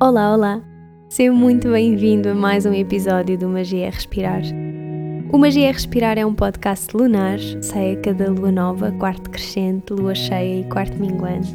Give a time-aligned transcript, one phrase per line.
[0.00, 0.62] Olá, olá!
[1.08, 4.42] Seja muito bem-vindo a mais um episódio do Magia Respirar.
[5.32, 10.14] O Magia Respirar é um podcast lunar, sai a cada lua nova, quarto crescente, lua
[10.14, 11.54] cheia e quarto minguante.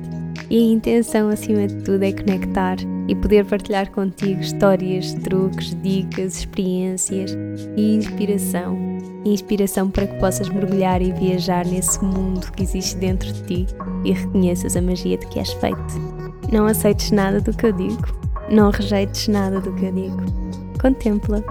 [0.49, 2.78] E a intenção, acima de tudo, é conectar
[3.08, 7.35] e poder partilhar contigo histórias, truques, dicas, experiências
[7.75, 8.78] e inspiração.
[9.25, 13.67] Inspiração para que possas mergulhar e viajar nesse mundo que existe dentro de ti
[14.05, 16.16] e reconheças a magia de que és feito.
[16.51, 18.07] Não aceites nada do que eu digo,
[18.49, 20.17] não rejeites nada do que eu digo.
[20.79, 21.43] Contempla.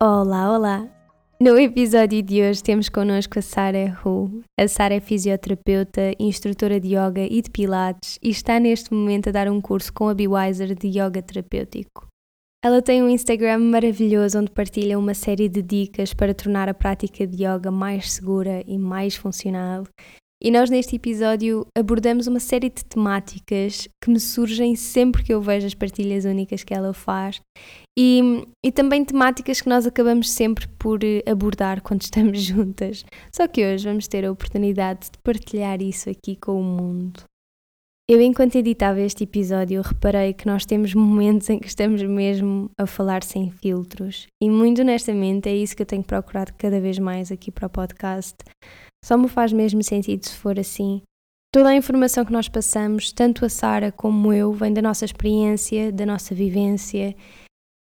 [0.00, 0.91] Olá, olá!
[1.44, 4.44] No episódio de hoje temos connosco a Sara Hu.
[4.56, 9.32] A Sara é fisioterapeuta, instrutora de yoga e de pilates e está neste momento a
[9.32, 12.06] dar um curso com a Bewiser de yoga terapêutico.
[12.64, 17.26] Ela tem um Instagram maravilhoso onde partilha uma série de dicas para tornar a prática
[17.26, 19.82] de yoga mais segura e mais funcional.
[20.44, 25.40] E nós neste episódio abordamos uma série de temáticas que me surgem sempre que eu
[25.40, 27.40] vejo as partilhas únicas que ela faz
[27.96, 33.04] e, e também temáticas que nós acabamos sempre por eh, abordar quando estamos juntas.
[33.32, 37.22] Só que hoje vamos ter a oportunidade de partilhar isso aqui com o mundo.
[38.10, 42.84] Eu, enquanto editava este episódio, reparei que nós temos momentos em que estamos mesmo a
[42.84, 47.30] falar sem filtros, e muito honestamente é isso que eu tenho procurado cada vez mais
[47.30, 48.34] aqui para o podcast.
[49.04, 51.02] Só me faz mesmo sentido se for assim.
[51.52, 55.92] Toda a informação que nós passamos, tanto a Sara como eu, vem da nossa experiência,
[55.92, 57.14] da nossa vivência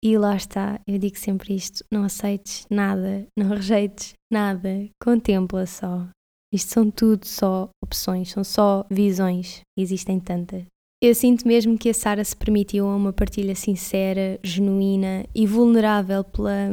[0.02, 6.08] e lá está, eu digo sempre isto: não aceites nada, não rejeites nada, contempla só.
[6.52, 10.64] Isto são tudo só opções, são só visões, existem tantas.
[11.02, 16.70] Eu sinto mesmo que a Sara se permitiu uma partilha sincera, genuína e vulnerável pela,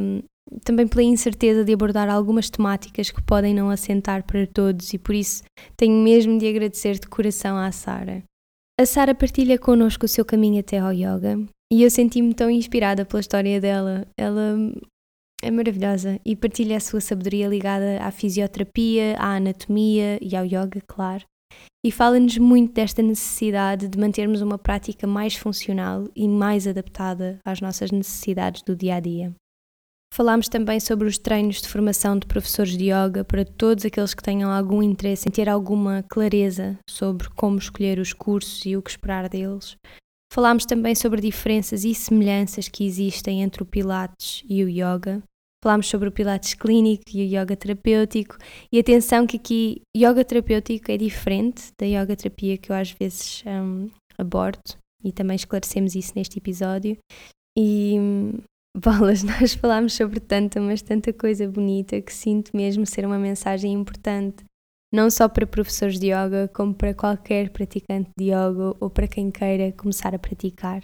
[0.64, 5.14] também pela incerteza de abordar algumas temáticas que podem não assentar para todos e por
[5.14, 5.42] isso
[5.76, 8.22] tenho mesmo de agradecer de coração à Sara.
[8.78, 11.38] A Sara partilha connosco o seu caminho até ao yoga
[11.72, 14.06] e eu senti-me tão inspirada pela história dela.
[14.16, 14.56] Ela
[15.42, 20.80] é maravilhosa e partilha a sua sabedoria ligada à fisioterapia, à anatomia e ao yoga,
[20.86, 21.24] claro.
[21.84, 27.60] E fala-nos muito desta necessidade de mantermos uma prática mais funcional e mais adaptada às
[27.60, 29.32] nossas necessidades do dia a dia.
[30.16, 34.22] Falámos também sobre os treinos de formação de professores de yoga para todos aqueles que
[34.22, 38.88] tenham algum interesse em ter alguma clareza sobre como escolher os cursos e o que
[38.88, 39.76] esperar deles,
[40.32, 45.22] Falámos também sobre diferenças e semelhanças que existem entre o Pilates e o Yoga.
[45.62, 48.38] Falámos sobre o Pilates clínico e o Yoga terapêutico.
[48.72, 53.44] E atenção que aqui Yoga terapêutico é diferente da Yoga terapia que eu às vezes
[53.46, 56.96] um, abordo e também esclarecemos isso neste episódio.
[57.56, 57.98] E
[58.78, 63.72] bolas, nós falámos sobre tanta, mas tanta coisa bonita que sinto mesmo ser uma mensagem
[63.72, 64.44] importante
[64.92, 69.30] não só para professores de yoga, como para qualquer praticante de yoga ou para quem
[69.30, 70.82] queira começar a praticar.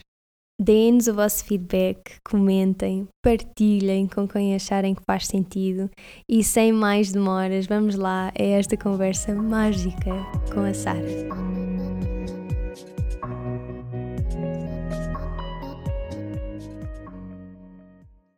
[0.60, 5.90] Deem-nos o vosso feedback, comentem, partilhem com quem acharem que faz sentido
[6.28, 10.12] e sem mais demoras, vamos lá a esta conversa mágica
[10.52, 12.11] com a Sara.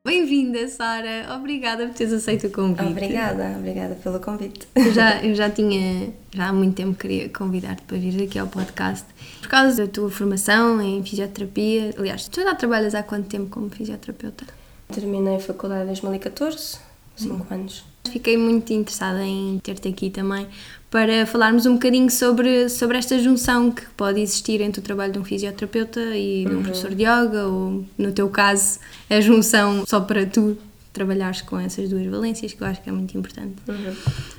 [0.06, 1.34] Bem-vinda, Sara.
[1.34, 2.90] Obrigada por teres aceito o convite.
[2.90, 4.68] Obrigada, obrigada pelo convite.
[4.74, 8.46] Eu já, eu já tinha, já há muito tempo queria convidar-te para vir aqui ao
[8.46, 9.06] podcast.
[9.40, 13.70] Por causa da tua formação em fisioterapia, aliás, tu já trabalhas há quanto tempo como
[13.70, 14.44] fisioterapeuta?
[14.92, 16.78] Terminei a faculdade em 2014,
[17.16, 17.46] 5 hum.
[17.50, 17.93] anos.
[18.10, 20.46] Fiquei muito interessada em ter-te aqui também
[20.94, 25.18] para falarmos um bocadinho sobre, sobre esta junção que pode existir entre o trabalho de
[25.18, 26.62] um fisioterapeuta e de um uhum.
[26.62, 28.78] professor de yoga, ou no teu caso,
[29.10, 30.56] a junção só para tu
[30.92, 33.56] trabalhares com essas duas valências, que eu acho que é muito importante.
[33.66, 33.92] Uhum.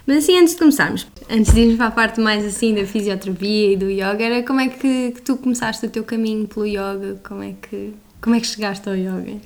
[0.07, 3.73] Mas assim, antes de começarmos, antes de irmos para a parte mais assim da fisioterapia
[3.73, 7.19] e do yoga, era como é que, que tu começaste o teu caminho pelo yoga?
[7.21, 9.41] Como é que, como é que chegaste ao yoga?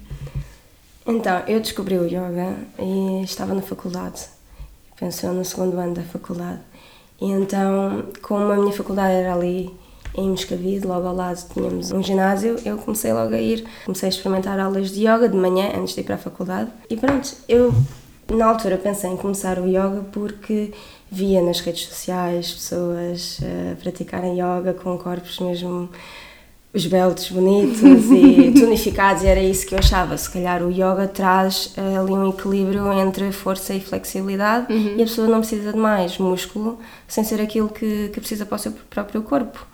[1.10, 4.28] Então, eu descobri o yoga e estava na faculdade,
[4.96, 6.60] pensou no segundo ano da faculdade.
[7.20, 9.74] E então, como a minha faculdade era ali
[10.16, 14.12] em Moscavide, logo ao lado tínhamos um ginásio, eu comecei logo a ir, comecei a
[14.12, 16.70] experimentar aulas de yoga de manhã antes de ir para a faculdade.
[16.88, 17.74] E pronto, eu
[18.32, 20.72] na altura pensei em começar o yoga porque
[21.12, 25.90] via nas redes sociais pessoas uh, praticarem yoga com corpos mesmo
[26.74, 30.16] esbeltos, bonitos e tonificados, e era isso que eu achava.
[30.18, 34.96] Se calhar o yoga traz uh, ali um equilíbrio entre força e flexibilidade uhum.
[34.98, 38.56] e a pessoa não precisa de mais músculo sem ser aquilo que, que precisa para
[38.56, 39.66] o seu próprio corpo.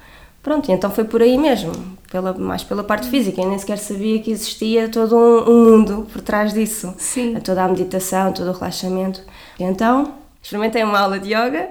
[0.42, 1.72] Pronto, então foi por aí mesmo,
[2.12, 3.42] pela, mais pela parte física.
[3.42, 6.94] Eu nem sequer sabia que existia todo um, um mundo por trás disso.
[7.00, 7.34] Sim.
[7.44, 9.24] Toda a meditação, todo o relaxamento.
[9.60, 10.14] Então,
[10.46, 11.70] experimentei uma aula de yoga,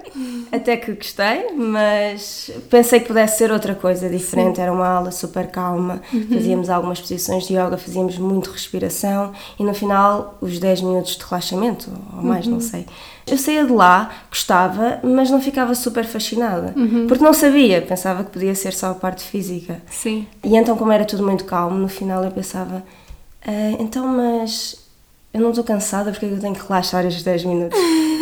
[0.51, 4.57] até que gostei, mas pensei que pudesse ser outra coisa diferente.
[4.57, 4.63] Sim.
[4.63, 6.27] Era uma aula super calma, uhum.
[6.29, 11.25] fazíamos algumas posições de yoga, fazíamos muito respiração e no final os 10 minutos de
[11.25, 12.55] relaxamento, ou mais, uhum.
[12.55, 12.85] não sei.
[13.29, 17.07] Eu saía de lá, gostava, mas não ficava super fascinada, uhum.
[17.07, 19.81] porque não sabia, pensava que podia ser só a parte física.
[19.89, 20.27] Sim.
[20.43, 22.83] E então, como era tudo muito calmo, no final eu pensava,
[23.47, 24.84] ah, então, mas
[25.35, 27.79] eu não estou cansada porque é eu tenho que relaxar estes 10 minutos.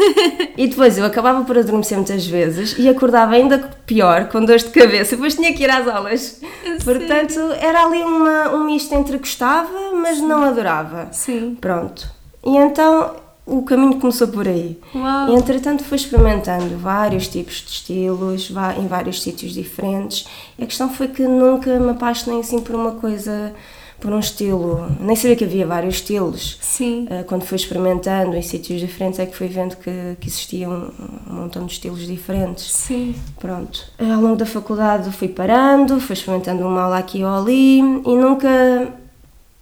[0.57, 4.71] e depois eu acabava por adormecer muitas vezes e acordava ainda pior, com dores de
[4.71, 6.41] cabeça, depois tinha que ir às aulas.
[6.83, 10.27] Portanto, era ali uma, um misto entre gostava, mas Sim.
[10.27, 11.09] não adorava.
[11.13, 11.55] Sim.
[11.61, 12.11] Pronto.
[12.43, 13.15] E então
[13.45, 14.81] o caminho começou por aí.
[14.95, 15.29] Uau.
[15.29, 20.27] E entretanto fui experimentando vários tipos de estilos, em vários sítios diferentes.
[20.59, 23.53] E a questão foi que nunca me apaixonei assim por uma coisa
[24.03, 24.89] por um estilo.
[25.01, 26.59] Nem sabia que havia vários estilos.
[26.61, 27.07] Sim.
[27.09, 30.91] Uh, quando fui experimentando em sítios diferentes é que fui vendo que, que existiam
[31.31, 32.65] um, montão de estilos diferentes.
[32.65, 33.15] Sim.
[33.39, 33.87] Pronto.
[33.99, 38.93] Ao longo da faculdade fui parando, fui experimentando uma aula aqui ou ali e nunca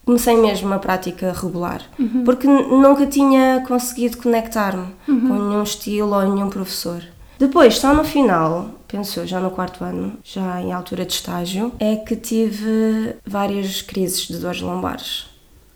[0.07, 1.83] comecei mesmo a prática regular.
[1.99, 2.25] Uhum.
[2.25, 5.21] Porque nunca tinha conseguido conectar-me uhum.
[5.29, 7.03] com nenhum estilo ou nenhum professor.
[7.41, 11.97] Depois, só no final, penso já no quarto ano, já em altura de estágio, é
[11.97, 15.25] que tive várias crises de dores lombares.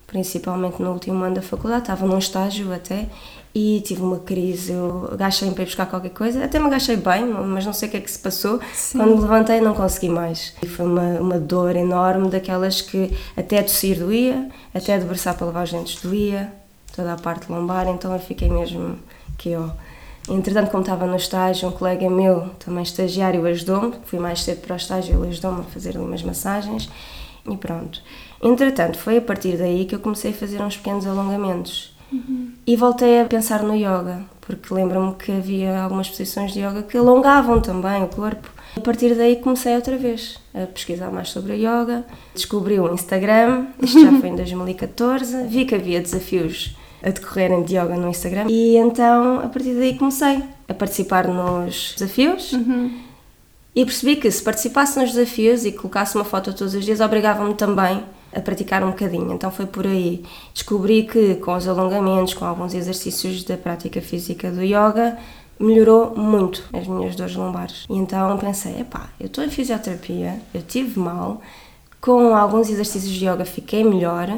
[0.05, 3.07] Principalmente no último ano da faculdade, estava num estágio até
[3.53, 4.73] e tive uma crise.
[4.73, 7.91] Eu agachei para ir buscar qualquer coisa, até me agachei bem, mas não sei o
[7.91, 8.59] que é que se passou.
[8.71, 8.99] Sim.
[8.99, 10.53] Quando me levantei, não consegui mais.
[10.61, 15.63] E foi uma, uma dor enorme, daquelas que até tossir doía, até debruçar para lavar
[15.63, 16.53] os dentes doía,
[16.95, 18.99] toda a parte lombar, então eu fiquei mesmo
[19.35, 19.71] que eu.
[20.29, 23.93] Entretanto, como estava no estágio, um colega meu, também estagiário, ajudou-me.
[24.05, 26.89] Fui mais cedo para o estágio, ele ajudou-me a fazer ali umas massagens
[27.47, 28.01] e pronto.
[28.41, 31.95] Entretanto, foi a partir daí que eu comecei a fazer uns pequenos alongamentos.
[32.11, 32.51] Uhum.
[32.65, 36.97] E voltei a pensar no yoga, porque lembro-me que havia algumas posições de yoga que
[36.97, 38.49] alongavam também o corpo.
[38.75, 43.67] A partir daí comecei outra vez a pesquisar mais sobre a yoga, descobri o Instagram,
[43.81, 48.47] isto já foi em 2014, vi que havia desafios a decorrerem de yoga no Instagram.
[48.49, 52.53] E então, a partir daí, comecei a participar nos desafios.
[52.53, 52.99] Uhum.
[53.75, 57.53] E percebi que se participasse nos desafios e colocasse uma foto todos os dias, obrigava-me
[57.55, 58.03] também
[58.33, 59.33] a praticar um bocadinho.
[59.33, 60.23] Então foi por aí.
[60.53, 65.17] Descobri que com os alongamentos, com alguns exercícios da prática física do yoga,
[65.59, 67.85] melhorou muito as minhas dores lombares.
[67.89, 71.41] E então pensei, epá, eu estou em fisioterapia, eu tive mal,
[72.01, 74.29] com alguns exercícios de yoga fiquei melhor,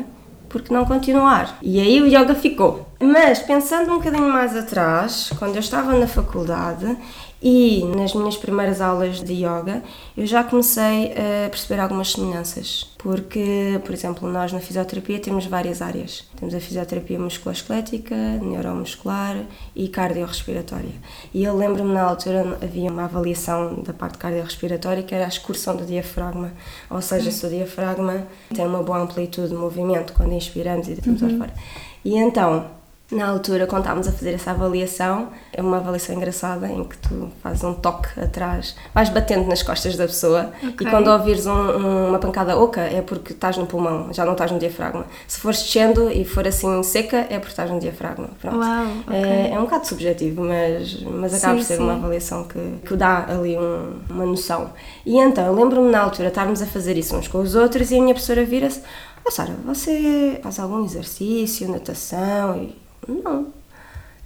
[0.50, 1.58] porque não continuar?
[1.62, 2.88] E aí o yoga ficou.
[3.00, 6.98] Mas pensando um bocadinho mais atrás, quando eu estava na faculdade,
[7.42, 9.84] e nas minhas primeiras aulas de yoga
[10.16, 15.82] eu já comecei a perceber algumas semelhanças, porque, por exemplo, nós na fisioterapia temos várias
[15.82, 16.26] áreas.
[16.36, 19.44] Temos a fisioterapia musculoesquelética, neuromuscular
[19.76, 20.96] e cardiorrespiratória.
[21.34, 25.76] E eu lembro-me na altura havia uma avaliação da parte cardiorrespiratória que era a excursão
[25.76, 26.52] do diafragma,
[26.90, 31.22] ou seja, se o diafragma tem uma boa amplitude de movimento quando inspiramos e deitamos
[31.22, 31.38] uhum.
[31.38, 31.54] fora.
[32.04, 32.77] E então,
[33.10, 37.30] na altura, quando estávamos a fazer essa avaliação, é uma avaliação engraçada em que tu
[37.42, 40.86] fazes um toque atrás, vais batendo nas costas da pessoa okay.
[40.86, 44.34] e quando ouvires um, um, uma pancada oca é porque estás no pulmão, já não
[44.34, 45.06] estás no diafragma.
[45.26, 48.30] Se fores descendo e for assim seca, é porque estás no diafragma.
[48.42, 48.58] Pronto.
[48.58, 49.18] Uau, okay.
[49.18, 51.84] é, é, um bocado subjetivo, mas, mas acaba sim, por ser sim.
[51.84, 54.72] uma avaliação que, que dá ali um, uma noção.
[55.06, 58.02] E então, lembro-me na altura estarmos a fazer isso uns com os outros e a
[58.02, 58.82] minha professora vira-se:
[59.26, 62.58] oh, Sara, você faz algum exercício, natação?
[62.58, 63.54] E não.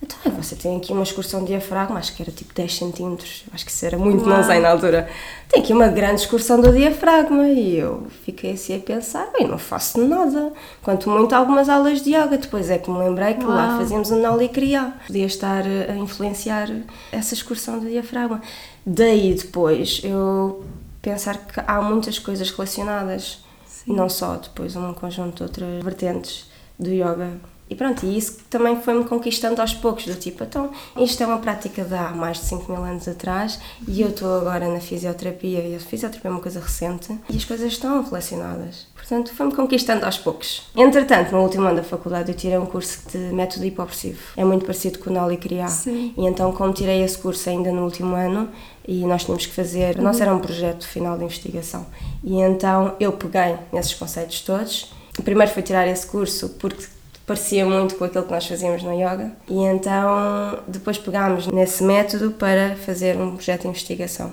[0.03, 3.63] Então, você tem aqui uma excursão de diafragma, acho que era tipo 10 centímetros, acho
[3.63, 4.35] que isso era muito, Uau.
[4.37, 5.07] não sei na altura.
[5.47, 9.59] Tem aqui uma grande excursão do diafragma e eu fiquei assim a pensar, bem, não
[9.59, 10.51] faço nada.
[10.81, 13.53] Quanto muito algumas aulas de yoga, depois é que me lembrei que Uau.
[13.53, 14.91] lá fazíamos o Kriya.
[15.05, 16.67] Podia estar a influenciar
[17.11, 18.41] essa excursão do diafragma.
[18.83, 20.65] Daí depois eu
[20.99, 23.93] pensar que há muitas coisas relacionadas, Sim.
[23.93, 26.49] não só depois um conjunto de outras vertentes
[26.79, 31.23] do yoga e pronto, e isso também foi-me conquistando aos poucos, do tipo, então, isto
[31.23, 34.67] é uma prática de há mais de 5 mil anos atrás e eu estou agora
[34.67, 38.87] na fisioterapia e a fisioterapia é uma coisa recente e as coisas estão relacionadas.
[38.93, 40.69] Portanto, foi-me conquistando aos poucos.
[40.75, 44.19] Entretanto, no último ano da faculdade eu tirei um curso de método hipopressivo.
[44.35, 45.69] É muito parecido com o Noli Criar.
[45.69, 46.13] Sim.
[46.17, 48.49] E então, como tirei esse curso ainda no último ano,
[48.85, 50.03] e nós tínhamos que fazer, uhum.
[50.03, 51.85] nosso era um projeto final de investigação.
[52.21, 54.93] E então eu peguei nesses conceitos todos.
[55.23, 56.85] Primeiro foi tirar esse curso porque
[57.25, 59.31] parecia muito com aquilo que nós fazíamos no yoga.
[59.47, 64.31] E então depois pegámos nesse método para fazer um projeto de investigação.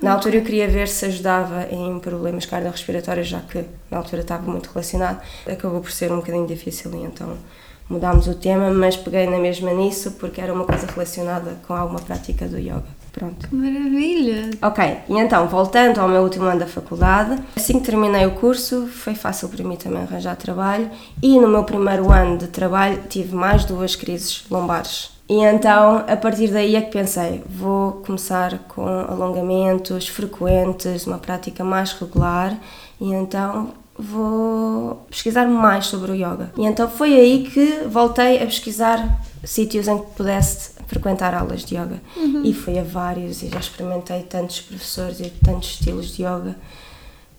[0.00, 4.50] Na altura eu queria ver se ajudava em problemas cardiorrespiratórios, já que na altura estava
[4.50, 5.22] muito relacionado.
[5.46, 7.36] Acabou por ser um bocadinho difícil e então
[7.88, 12.00] mudámos o tema, mas peguei na mesma nisso porque era uma coisa relacionada com alguma
[12.00, 12.95] prática do yoga.
[13.16, 13.48] Pronto.
[13.48, 14.50] Que maravilha!
[14.60, 18.86] Ok, e então, voltando ao meu último ano da faculdade, assim que terminei o curso,
[18.88, 20.90] foi fácil para mim também arranjar trabalho
[21.22, 25.10] e no meu primeiro ano de trabalho tive mais duas crises lombares.
[25.30, 31.64] E então, a partir daí é que pensei, vou começar com alongamentos frequentes, uma prática
[31.64, 32.54] mais regular
[33.00, 36.52] e então vou pesquisar mais sobre o yoga.
[36.58, 41.74] E então foi aí que voltei a pesquisar sítios em que pudesse frequentar aulas de
[41.74, 42.00] yoga.
[42.16, 42.42] Uhum.
[42.44, 46.56] E fui a vários e já experimentei tantos professores e tantos estilos de yoga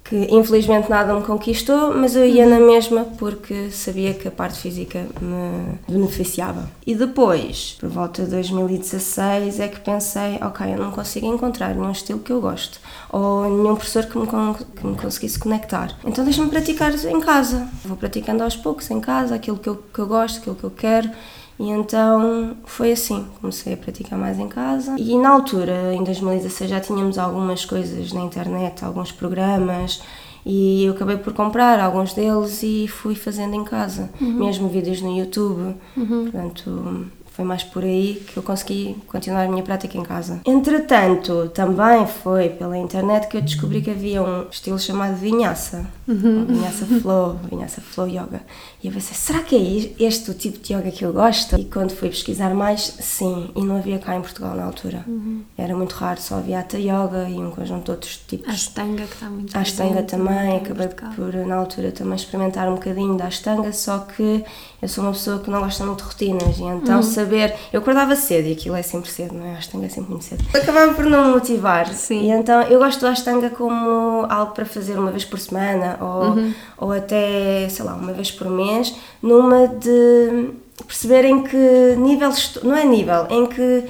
[0.07, 4.57] que infelizmente nada me conquistou, mas eu ia na mesma porque sabia que a parte
[4.57, 6.69] física me beneficiava.
[6.85, 11.91] E depois, por volta de 2016, é que pensei, ok, eu não consigo encontrar nenhum
[11.91, 15.97] estilo que eu gosto ou nenhum professor que me, que me conseguisse conectar.
[16.05, 17.67] Então deixa-me praticar em casa.
[17.83, 20.71] Vou praticando aos poucos em casa, aquilo que eu, que eu gosto, aquilo que eu
[20.71, 21.09] quero
[21.59, 24.95] e então foi assim, comecei a praticar mais em casa.
[24.99, 30.01] E na altura, em 2016, já tínhamos algumas coisas na internet, alguns programas,
[30.45, 34.33] e eu acabei por comprar alguns deles e fui fazendo em casa, uhum.
[34.33, 35.75] mesmo vídeos no YouTube.
[35.97, 36.23] Uhum.
[36.23, 37.07] Portanto,
[37.37, 40.41] foi mais por aí que eu consegui continuar a minha prática em casa.
[40.43, 45.85] Entretanto, também foi pela internet que eu descobri que havia um estilo chamado Vinhaça.
[46.07, 46.45] Uhum.
[46.45, 48.41] Vinhaça Flow, Vinhaça Flow Yoga.
[48.81, 51.59] E eu pensei, será que é este o tipo de yoga que eu gosto?
[51.59, 55.03] E quando fui pesquisar mais, sim, e não havia cá em Portugal na altura.
[55.05, 55.43] Uhum.
[55.55, 58.49] Era muito raro, só havia Hatha Yoga e um conjunto de outros tipos.
[58.49, 62.75] A Ashtanga que está muito A Ashtanga também, acabei por na altura também experimentar um
[62.75, 64.43] bocadinho da Ashtanga, só que
[64.81, 67.53] eu sou uma pessoa que não gosta muito de rotinas e então uhum saber.
[67.71, 69.55] Eu acordava cedo e aquilo é sempre cedo, não é?
[69.55, 70.43] A Ashtanga é sempre muito cedo.
[70.53, 71.87] Acabava por não me motivar.
[71.93, 72.23] Sim.
[72.23, 76.23] E então eu gosto da Ashtanga como algo para fazer uma vez por semana ou,
[76.23, 76.53] uhum.
[76.77, 80.51] ou até, sei lá, uma vez por mês, numa de
[80.85, 82.63] perceber em que nível estou.
[82.63, 83.83] Não é nível, em que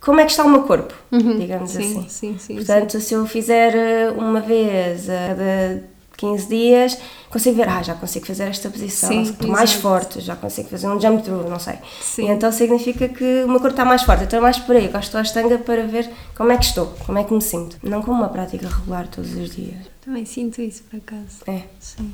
[0.00, 2.08] como é que está o meu corpo, uhum, digamos sim, assim.
[2.08, 3.00] Sim, sim, Portanto, sim.
[3.00, 5.89] se eu fizer eh, uma vez a cada
[6.20, 6.98] 15 dias,
[7.30, 10.86] consigo ver, ah, já consigo fazer esta posição, Sim, estou mais forte, já consigo fazer
[10.86, 11.78] um jump through, não sei.
[12.00, 12.26] Sim.
[12.26, 14.84] E então significa que o meu corpo está mais forte, então é mais por aí,
[14.86, 17.78] eu gosto da estanga para ver como é que estou, como é que me sinto.
[17.82, 19.78] Não como uma prática regular todos os dias.
[20.04, 21.42] Também sinto isso, por acaso.
[21.46, 21.62] É.
[21.80, 22.12] Sim.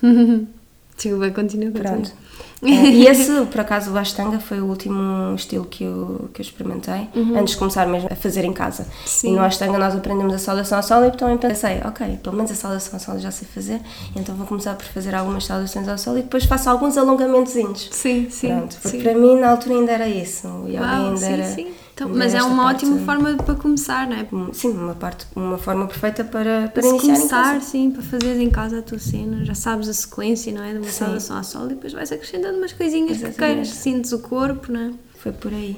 [0.98, 1.70] Desculpa, continua.
[1.70, 2.12] Pronto.
[2.60, 6.42] É, e esse, por acaso, o Ashtanga foi o último estilo que eu, que eu
[6.42, 7.38] experimentei, uhum.
[7.38, 8.84] antes de começar mesmo a fazer em casa.
[9.06, 9.28] Sim.
[9.28, 12.50] E no Ashtanga nós aprendemos a saudação ao sol e também pensei, ok, pelo menos
[12.50, 13.80] a saudação ao sol já sei fazer,
[14.16, 17.90] então vou começar por fazer algumas saudações ao sol e depois faço alguns alongamentos.
[17.92, 18.48] Sim, sim.
[18.48, 19.02] Pronto, porque sim.
[19.04, 21.44] para mim na altura ainda era isso, o yoga Uau, ainda sim, era...
[21.44, 21.66] Sim.
[21.98, 24.52] Então, mas é uma ótima forma para começar, não é?
[24.52, 28.48] Sim, uma, parte, uma forma perfeita para, para, para iniciar começar, sim, para fazeres em
[28.48, 29.44] casa a tua cena.
[29.44, 30.72] Já sabes a sequência, não é?
[30.72, 33.34] De uma saudação ao sol e depois vais acrescentando umas coisinhas Exatamente.
[33.34, 34.92] que queiras, sintes o corpo, não é?
[35.16, 35.76] Foi por aí.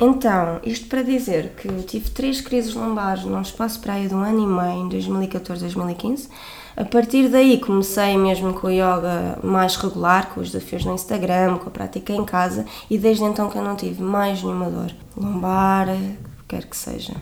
[0.00, 4.14] Então, isto para dizer que eu tive três crises lombares num espaço para aí de
[4.14, 6.28] um ano e meio, em 2014, 2015
[6.76, 11.58] a partir daí comecei mesmo com o yoga mais regular, com os desafios no Instagram,
[11.58, 14.90] com a prática em casa e desde então que eu não tive mais nenhuma dor.
[15.14, 15.88] Lombar,
[16.48, 17.14] quer que seja.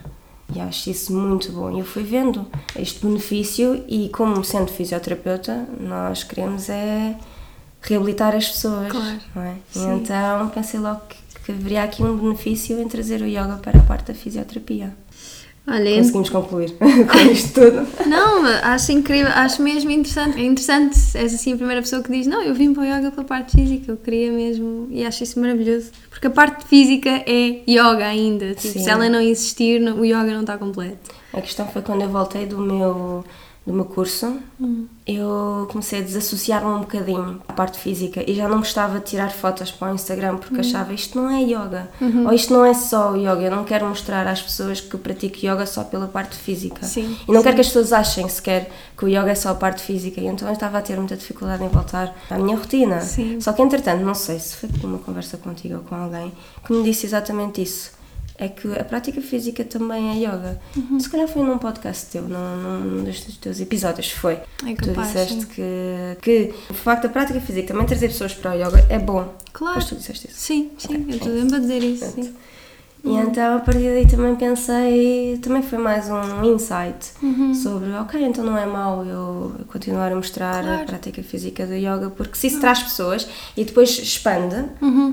[0.55, 1.71] E acho isso muito bom.
[1.73, 2.47] E eu fui vendo
[2.79, 7.17] este benefício e como sendo fisioterapeuta, nós queremos é
[7.81, 8.91] reabilitar as pessoas.
[8.91, 9.19] Claro.
[9.37, 9.55] É?
[9.75, 11.17] Então pensei logo que,
[11.49, 14.95] que haveria aqui um benefício em trazer o yoga para a parte da fisioterapia.
[15.67, 17.87] Olha, Conseguimos concluir com isto tudo.
[18.07, 20.39] Não, acho incrível, acho mesmo interessante.
[20.39, 23.11] É interessante, és assim a primeira pessoa que diz: Não, eu vim para o yoga
[23.11, 25.91] pela parte física, eu queria mesmo, e acho isso maravilhoso.
[26.11, 28.55] Porque a parte física é yoga ainda.
[28.55, 31.15] Tipo, se ela não existir, o yoga não está completo.
[31.33, 33.25] A questão foi quando eu voltei do meu
[33.69, 34.87] do meu curso, uhum.
[35.07, 39.31] eu comecei a desassociar-me um bocadinho à parte física e já não gostava de tirar
[39.31, 40.61] fotos para o Instagram porque uhum.
[40.61, 42.27] achava isto não é yoga uhum.
[42.27, 43.43] ou isto não é só yoga.
[43.43, 47.31] Eu não quero mostrar às pessoas que pratico yoga só pela parte física sim, e
[47.31, 47.43] não sim.
[47.43, 50.19] quero que as pessoas achem sequer que o yoga é só a parte física.
[50.19, 53.03] E então eu estava a ter muita dificuldade em voltar à minha rotina.
[53.03, 53.39] Sim.
[53.39, 56.33] Só que entretanto, não sei se foi uma conversa contigo ou com alguém
[56.67, 57.98] que me disse exatamente isso
[58.39, 60.61] é que a prática física também é yoga.
[60.77, 61.01] Uhum.
[61.01, 64.35] Se calhar foi num podcast teu, num, num dos teus episódios, foi.
[64.65, 68.53] É capaz, tu disseste que, que o facto da prática física também trazer pessoas para
[68.53, 69.35] o yoga é bom.
[69.53, 69.75] Claro.
[69.75, 70.39] Mas tu disseste isso.
[70.39, 71.05] Sim, sim, okay.
[71.09, 72.13] eu estou sempre a dizer isso.
[72.13, 72.35] Sim.
[73.05, 77.13] E então a partir daí também pensei, também foi mais um insight
[77.63, 80.87] sobre, ok, então não é mau eu continuar a mostrar a Claro.
[80.87, 83.27] prática física do yoga, porque se isso traz pessoas
[83.57, 84.65] e depois expande,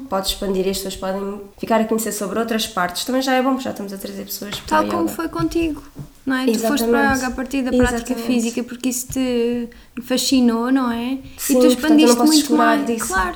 [0.09, 3.41] pode expandir e as pessoas podem ficar a conhecer sobre outras partes, também já é
[3.41, 5.13] bom, porque já estamos a trazer pessoas para Tal como yoga.
[5.13, 5.83] foi contigo,
[6.25, 6.45] não é?
[6.47, 6.89] Tu foste Exatamente.
[6.91, 8.25] para a yoga a partir da prática Exatamente.
[8.27, 9.69] física porque isso te
[10.01, 11.19] fascinou, não é?
[11.37, 12.85] Sim, e tu portanto, expandiste posso muito mais.
[12.85, 13.07] disso.
[13.07, 13.35] Claro.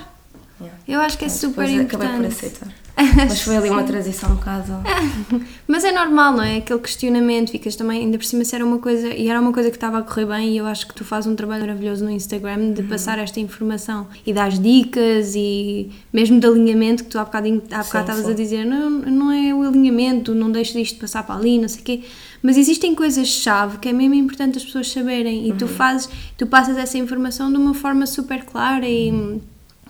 [0.60, 0.78] Yeah.
[0.88, 2.34] Eu acho que é super Depois acabei por importante.
[2.46, 2.68] aceitar.
[3.16, 4.74] Mas foi ali uma transição um bocado.
[5.68, 6.58] Mas é normal, não é?
[6.58, 9.70] Aquele questionamento, ficas também, ainda por cima, se era uma coisa, e era uma coisa
[9.70, 12.12] que estava a correr bem, e eu acho que tu fazes um trabalho maravilhoso no
[12.12, 12.74] Instagram Uhum.
[12.74, 17.48] de passar esta informação e dar dicas e mesmo de alinhamento, que tu há bocado,
[17.72, 21.36] há bocado estavas a dizer, não, não é o alinhamento, não deixo disto passar para
[21.36, 22.02] ali, não sei o quê.
[22.42, 25.68] Mas existem coisas-chave que é mesmo importante as pessoas saberem e tu Uhum.
[25.72, 29.40] fazes, tu passas essa informação de uma forma super clara e,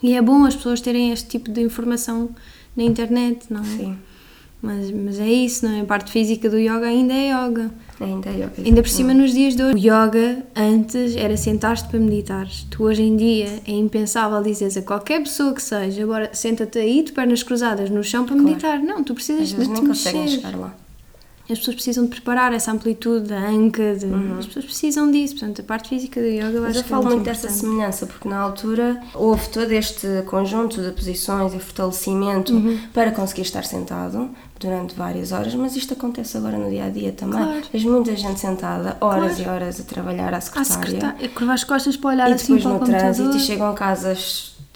[0.01, 2.29] e é bom as pessoas terem este tipo de informação
[2.75, 3.63] na internet, não é?
[3.65, 3.97] Sim,
[4.61, 5.81] Mas, mas é isso, não é?
[5.81, 7.71] A parte física do yoga ainda é yoga.
[7.99, 8.51] ainda é yoga.
[8.65, 9.75] Ainda por cima nos dias de hoje.
[9.75, 12.65] O yoga antes era sentar-te para meditares.
[12.69, 17.03] Tu hoje em dia é impensável dizeres a qualquer pessoa que seja, agora senta-te aí
[17.03, 18.79] de pernas cruzadas no chão para meditar.
[18.83, 20.27] Não, tu precisas Às de te mexer.
[20.27, 20.75] chegar lá.
[21.51, 24.05] As pessoas precisam de preparar essa amplitude, a anca, de...
[24.37, 25.33] as pessoas precisam disso.
[25.35, 26.61] Portanto, a parte física do yoga eu Uhum.
[26.61, 30.07] Mas acho eu que falo é muito dessa semelhança, porque na altura houve todo este
[30.27, 32.79] conjunto de posições e fortalecimento Uhum.
[32.93, 34.29] para conseguir estar sentado
[34.59, 37.41] durante várias horas, mas isto acontece agora no dia a dia também.
[37.43, 37.61] Claro.
[37.71, 39.41] Tens muita gente sentada, horas Claro.
[39.41, 40.85] e horas a trabalhar à À secretária.
[40.85, 43.69] secretária, curva as costas para olhar e assim depois para o no trânsito e chegam
[43.69, 44.15] a casa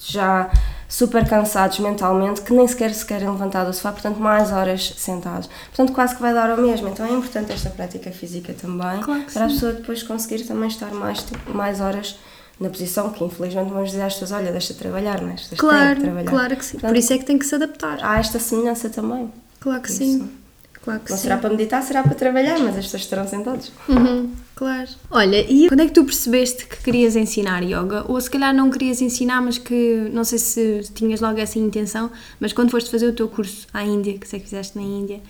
[0.06, 0.50] já
[0.94, 5.50] super cansados mentalmente que nem sequer se querem levantar do sofá, portanto mais horas sentados.
[5.70, 6.88] Portanto quase que vai dar ao mesmo.
[6.88, 10.92] Então é importante esta prática física também Claro para a pessoa depois conseguir também estar
[10.94, 12.16] mais, mais horas
[12.60, 15.36] na posição que infelizmente vamos dizer às pessoas, olha, deixa trabalhar, não é?
[15.58, 16.30] Claro, que trabalhar.
[16.30, 16.72] claro que sim.
[16.74, 17.98] Por Portanto, isso é que tem que se adaptar.
[18.04, 19.32] há esta semelhança também.
[19.60, 19.98] Claro que Isso.
[19.98, 20.30] sim.
[20.84, 21.24] Claro que Não sim.
[21.24, 23.72] será para meditar, será para trabalhar, mas as pessoas estarão sentados.
[23.88, 24.90] Uhum, claro.
[25.10, 28.04] Olha, e quando é que tu percebeste que querias ensinar yoga?
[28.08, 32.12] Ou se calhar não querias ensinar, mas que não sei se tinhas logo essa intenção,
[32.40, 35.22] mas quando foste fazer o teu curso à Índia, que sei que fizeste na Índia,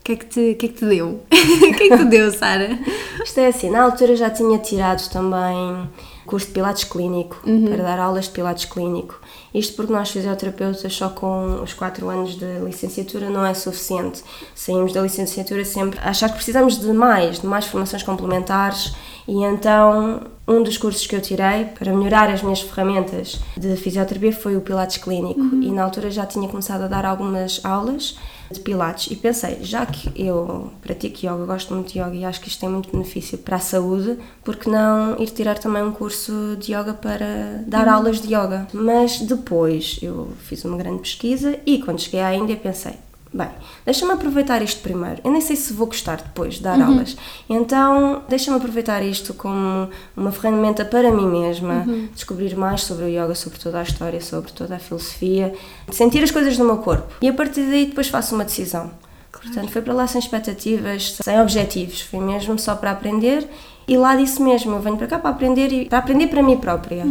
[0.00, 1.20] o que é que te, o que é que te deu?
[1.30, 2.78] o que é que te deu, Sara?
[3.22, 5.88] Isto é assim, na altura já tinha tirado também
[6.26, 9.20] curso de Pilates clínico, para dar aulas de Pilates clínico.
[9.54, 14.22] Isto porque nós fisioterapeutas só com os 4 anos de licenciatura não é suficiente.
[14.54, 18.94] Saímos da licenciatura sempre a achar que precisamos de mais, de mais formações complementares
[19.28, 24.32] e então um dos cursos que eu tirei para melhorar as minhas ferramentas de fisioterapia
[24.32, 28.16] foi o Pilates clínico e na altura já tinha começado a dar algumas aulas
[28.52, 32.40] de Pilates e pensei, já que eu pratico yoga, gosto muito de yoga e acho
[32.40, 36.56] que isto tem muito benefício para a saúde, porque não ir tirar também um curso
[36.60, 38.66] de yoga para dar aulas de yoga?
[38.72, 42.94] Mas depois eu fiz uma grande pesquisa e quando cheguei à Índia pensei,
[43.32, 43.48] bem,
[43.84, 45.20] deixa-me aproveitar isto primeiro.
[45.24, 47.16] Eu nem sei se vou gostar depois de dar aulas.
[47.48, 53.34] Então, deixa-me aproveitar isto como uma ferramenta para mim mesma, descobrir mais sobre o yoga,
[53.34, 55.54] sobre toda a história, sobre toda a filosofia,
[55.90, 57.12] sentir as coisas no meu corpo.
[57.20, 58.90] E a partir daí depois faço uma decisão.
[59.30, 63.48] Portanto, foi para lá sem expectativas, sem objetivos, foi mesmo só para aprender
[63.86, 66.56] e lá disse mesmo, eu venho para cá para aprender e para aprender para mim
[66.56, 67.04] própria.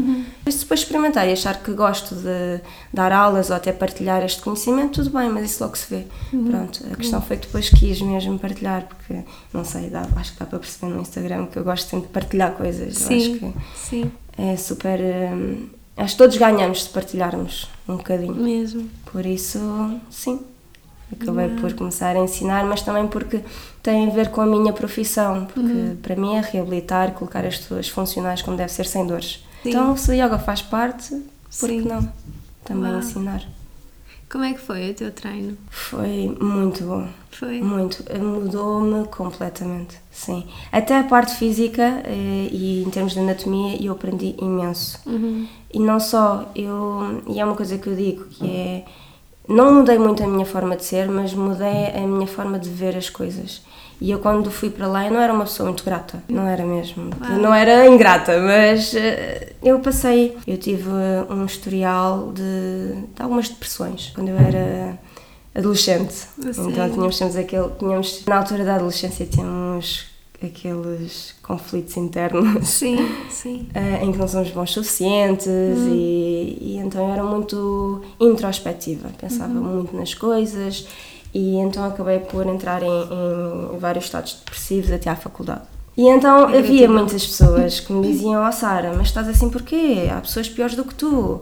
[0.45, 2.61] Mas depois experimentar e achar que gosto de
[2.93, 6.05] dar aulas ou até partilhar este conhecimento, tudo bem, mas isso logo se vê.
[6.29, 9.21] Pronto, a questão foi que depois quis mesmo partilhar, porque
[9.53, 12.13] não sei, dá, acho que dá para perceber no Instagram que eu gosto sempre de
[12.13, 13.01] partilhar coisas.
[13.09, 14.99] Eu acho que sim, é super.
[14.99, 18.33] hum, acho que todos ganhamos de partilharmos um bocadinho.
[18.35, 18.89] mesmo.
[19.11, 19.59] Por isso,
[20.09, 20.39] sim,
[21.11, 23.41] acabei por começar a ensinar, mas também porque
[23.81, 27.89] tem a ver com a minha profissão, porque para mim é reabilitar, colocar as pessoas
[27.89, 29.43] funcionais como deve ser, sem dores.
[29.63, 29.69] Sim.
[29.69, 31.21] Então, se o yoga faz parte,
[31.59, 32.11] por que não?
[32.63, 32.99] Também Uau.
[32.99, 33.43] ensinar.
[34.31, 35.57] Como é que foi o teu treino?
[35.69, 37.05] Foi muito bom.
[37.31, 37.61] Foi?
[37.61, 38.01] Muito.
[38.17, 40.45] Mudou-me completamente, sim.
[40.71, 44.99] Até a parte física eh, e em termos de anatomia eu aprendi imenso.
[45.05, 45.45] Uhum.
[45.73, 48.85] E não só, eu, e é uma coisa que eu digo, que é,
[49.51, 52.95] não mudei muito a minha forma de ser, mas mudei a minha forma de ver
[52.95, 53.61] as coisas.
[53.99, 56.65] E eu quando fui para lá, eu não era uma pessoa muito grata, não era
[56.65, 57.11] mesmo.
[57.21, 57.37] Uau.
[57.37, 63.47] Não era ingrata, mas eh, eu passei, eu tive eh, um historial de, de algumas
[63.47, 64.97] depressões, quando eu era
[65.53, 66.27] adolescente.
[66.39, 70.10] Então tínhamos, tínhamos aquele, tínhamos, na altura da adolescência tínhamos
[70.47, 72.97] aqueles conflitos internos Sim,
[73.29, 73.67] sim.
[73.73, 79.53] eh, em que não somos bons suficientes e, e então eu era muito introspectiva, pensava
[79.53, 80.87] muito nas coisas
[81.33, 85.61] e então acabei por entrar em, em vários estados depressivos até à faculdade.
[85.95, 90.09] E então havia muitas pessoas que me diziam, ó Sara, mas estás assim porquê?
[90.11, 91.41] Há pessoas piores do que tu.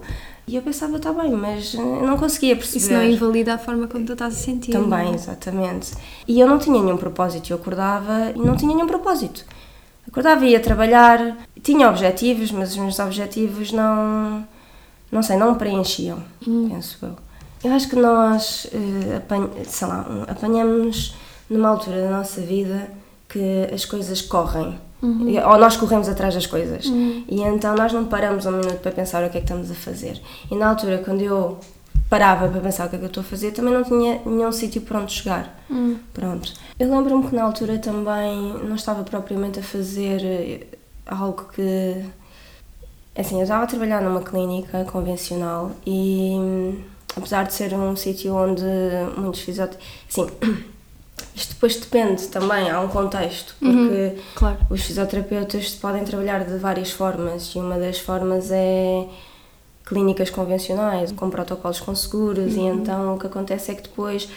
[0.50, 2.80] E eu pensava, está bem, mas não conseguia perceber.
[2.80, 4.72] Isso não invalida a forma como tu estás a sentir.
[4.72, 5.14] Também, é?
[5.14, 5.94] exatamente.
[6.28, 9.46] E eu não tinha nenhum propósito, eu acordava e não tinha nenhum propósito.
[10.08, 14.44] Acordava e ia trabalhar, tinha objetivos, mas os meus objetivos não,
[15.12, 17.16] não sei, não me preenchiam, penso eu.
[17.64, 19.22] Eu acho que nós, eh,
[19.66, 21.14] sei lá, apanhamos
[21.48, 22.90] numa altura da nossa vida
[23.28, 24.80] que as coisas correm.
[25.02, 26.86] Ou nós corremos atrás das coisas.
[27.28, 29.76] E então nós não paramos um minuto para pensar o que é que estamos a
[29.76, 30.20] fazer.
[30.52, 31.58] E na altura, quando eu
[32.10, 34.52] parava para pensar o que é que eu estou a fazer, também não tinha nenhum
[34.52, 35.64] sítio para onde chegar.
[36.14, 36.54] Pronto.
[36.80, 40.68] Eu lembro-me que na altura também não estava propriamente a fazer eh,
[41.06, 42.04] algo que.
[43.16, 46.82] Assim, eu estava a trabalhar numa clínica convencional e, hum,
[47.16, 48.64] apesar de ser um sítio onde
[49.18, 49.88] muitos fisioterapeutas.
[50.10, 50.28] Assim,
[51.40, 54.58] isto depois depende também, há um contexto, porque Claro.
[54.70, 59.08] os fisioterapeutas podem trabalhar de várias formas e uma das formas é
[59.86, 64.30] clínicas convencionais, com protocolos com seguros, e então o que acontece é que depois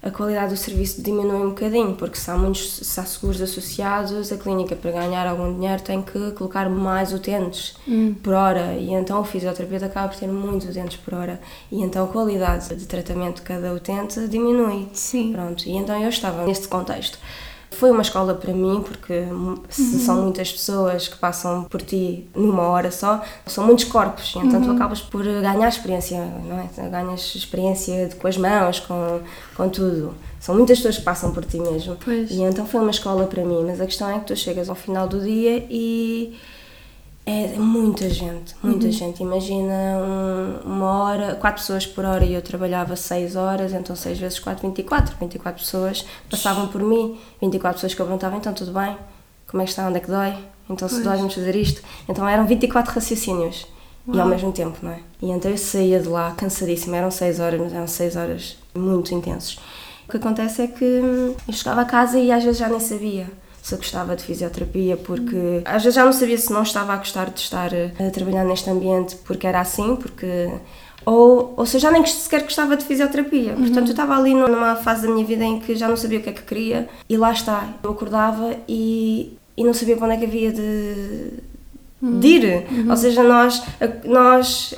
[0.00, 4.30] a qualidade do serviço diminui um bocadinho, porque se há muitos se há seguros associados,
[4.30, 7.76] a clínica para ganhar algum dinheiro tem que colocar mais utentes
[8.22, 12.04] por hora e então o fisioterapeuta acaba por ter muitos utentes por hora e então
[12.04, 14.88] a qualidade de tratamento de cada utente diminui.
[14.92, 15.32] Sim.
[15.32, 17.18] Pronto, e então eu estava neste contexto.
[17.70, 19.24] Foi uma escola para mim, porque
[19.68, 24.60] se são muitas pessoas que passam por ti numa hora só, são muitos corpos, então
[24.60, 26.88] tu acabas por ganhar experiência, não é?
[26.88, 29.20] Ganhas experiência com as mãos, com,
[29.56, 30.14] com tudo.
[30.40, 31.96] São muitas pessoas que passam por ti mesmo.
[32.04, 32.30] Pois.
[32.30, 34.74] E então foi uma escola para mim, mas a questão é que tu chegas ao
[34.74, 36.36] final do dia e
[37.30, 39.22] é muita gente, muita gente.
[39.22, 44.18] Imagina um- uma hora, quatro pessoas por hora e eu trabalhava seis horas, então seis
[44.18, 45.16] vezes quatro, 24.
[45.20, 48.96] 24 pessoas passavam por mim, 24 pessoas que eu perguntava, então tudo bem?
[49.46, 49.86] Como é que está?
[49.86, 50.34] Onde é que dói?
[50.70, 51.04] Então se Pois.
[51.06, 51.82] dói vamos fazer isto.
[52.08, 53.66] Então eram 24 raciocínios.
[54.10, 55.00] E ao mesmo tempo, não é?
[55.20, 59.12] E então eu saía de lá cansadíssima, eram seis horas, mas eram seis horas muito
[59.14, 59.58] intensos.
[60.06, 62.80] O que acontece é que hum, eu chegava a casa e às vezes já nem
[62.80, 63.26] sabia
[63.62, 66.96] se eu gostava de fisioterapia, porque às vezes já não sabia se não estava a
[66.96, 70.50] gostar de estar eh, a trabalhar neste ambiente porque era assim, porque.
[71.04, 73.54] Ou, ou se eu já nem sequer gostava de fisioterapia.
[73.54, 76.22] Portanto, eu estava ali numa fase da minha vida em que já não sabia o
[76.22, 77.68] que é que queria e lá está.
[77.82, 81.32] Eu acordava e, e não sabia para onde é que havia de,
[82.02, 82.66] de ir.
[82.90, 83.62] Ou seja, nós,
[84.04, 84.74] nós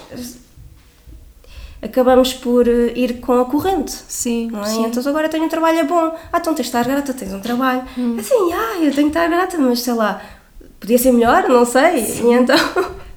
[1.83, 3.93] acabamos por eh, ir com a corrente.
[4.09, 4.64] Sim, é?
[4.64, 4.87] sim.
[4.87, 6.14] Então agora tenho um trabalho é bom.
[6.33, 7.83] Ah, então tens de estar grata, tens um trabalho.
[8.19, 10.21] Assim, ah, eu tenho que estar grata, mas sei lá,
[10.79, 12.05] podia ser melhor, não sei.
[12.23, 12.57] E então,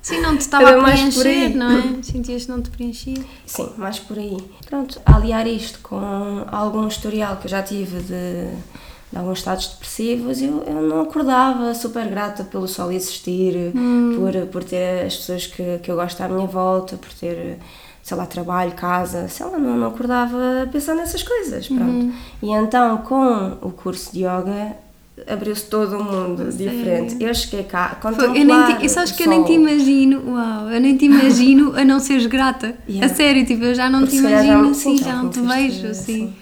[0.02, 1.82] Sim, não te estava a preencher, não é?
[2.04, 3.23] Sentias que não te preenchia.
[3.45, 4.38] sim, mais por aí.
[4.65, 8.47] Pronto, aliar isto com algum historial que eu já tive de,
[9.12, 13.71] de alguns estados depressivos, eu, eu não acordava super grata pelo sol existir,
[14.15, 17.60] por, por ter as pessoas que, que eu gosto à minha volta, por ter,
[18.04, 22.13] sei lá, trabalho, casa, sei lá, não, não acordava a pensar nessas coisas, pronto.
[22.42, 24.76] E então, com o curso de yoga,
[25.26, 27.16] abriu-se todo um mundo diferente.
[27.18, 30.22] Eu cheguei cá contemplar eu nem te, eu sabes o que eu nem te imagino,
[30.34, 32.76] uau, eu nem te imagino a não seres grata.
[32.89, 33.06] Yeah.
[33.12, 35.39] A sério, tipo, eu já não Porque te imagino, já- sim, já, já não te
[35.39, 36.04] vejo, sim.
[36.04, 36.34] sim.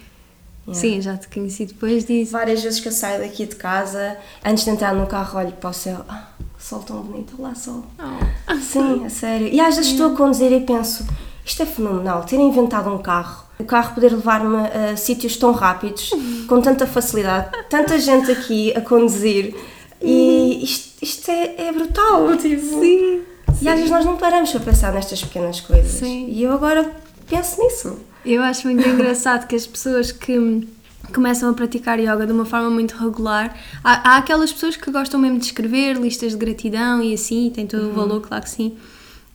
[0.67, 0.73] Yeah.
[0.73, 2.31] Sim, já te conheci depois disso.
[2.31, 5.69] Várias vezes que eu saio daqui de casa, antes de entrar no carro, olho para
[5.69, 7.83] o céu, ah, sol tão bonito, olá sol.
[7.99, 8.55] Oh.
[8.55, 9.47] Sim, a sério.
[9.47, 11.05] E às vezes estou a conduzir e penso,
[11.45, 16.11] isto é fenomenal, ter inventado um carro, o carro poder levar-me a sítios tão rápidos,
[16.47, 19.55] com tanta facilidade, tanta gente aqui a conduzir,
[20.01, 22.81] e isto, isto é, é brutal, tipo.
[22.81, 23.21] Sim.
[23.61, 25.91] E às vezes nós não paramos para pensar nestas pequenas coisas.
[25.91, 26.27] Sim.
[26.29, 26.91] E eu agora
[27.29, 27.99] penso nisso.
[28.25, 30.67] Eu acho muito engraçado que as pessoas que
[31.13, 35.19] começam a praticar yoga de uma forma muito regular, há, há aquelas pessoas que gostam
[35.19, 38.49] mesmo de escrever listas de gratidão e assim, e tem todo o valor, claro que
[38.49, 38.77] sim.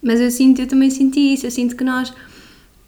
[0.06, 2.12] Mas eu sinto, eu também senti isso, eu sinto que nós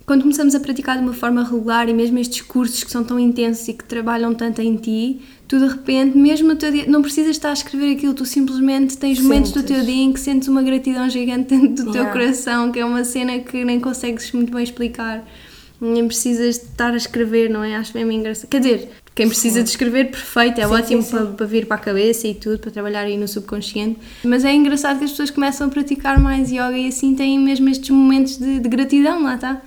[0.07, 3.21] quando começamos a praticar de uma forma regular e mesmo estes cursos que são tão
[3.21, 7.33] intensos e que trabalham tanto em ti, tu de repente, mesmo teu dia, não precisas
[7.33, 10.63] estar a escrever aquilo, tu simplesmente tens momentos do teu dia em que sentes uma
[10.63, 12.13] gratidão gigante dentro do teu Yeah.
[12.13, 15.23] coração, que é uma cena que nem consegues muito bem explicar.
[15.79, 17.77] Nem precisas de estar a escrever, não é?
[17.77, 18.49] Acho mesmo engraçado.
[18.49, 21.17] Quer dizer, quem precisa de escrever, perfeito, é Sim, ótimo sim, sim.
[21.17, 23.99] Para, para vir para a cabeça e tudo, para trabalhar aí no subconsciente.
[24.23, 27.69] Mas é engraçado que as pessoas começam a praticar mais yoga e assim têm mesmo
[27.69, 29.61] estes momentos de, de gratidão, lá está.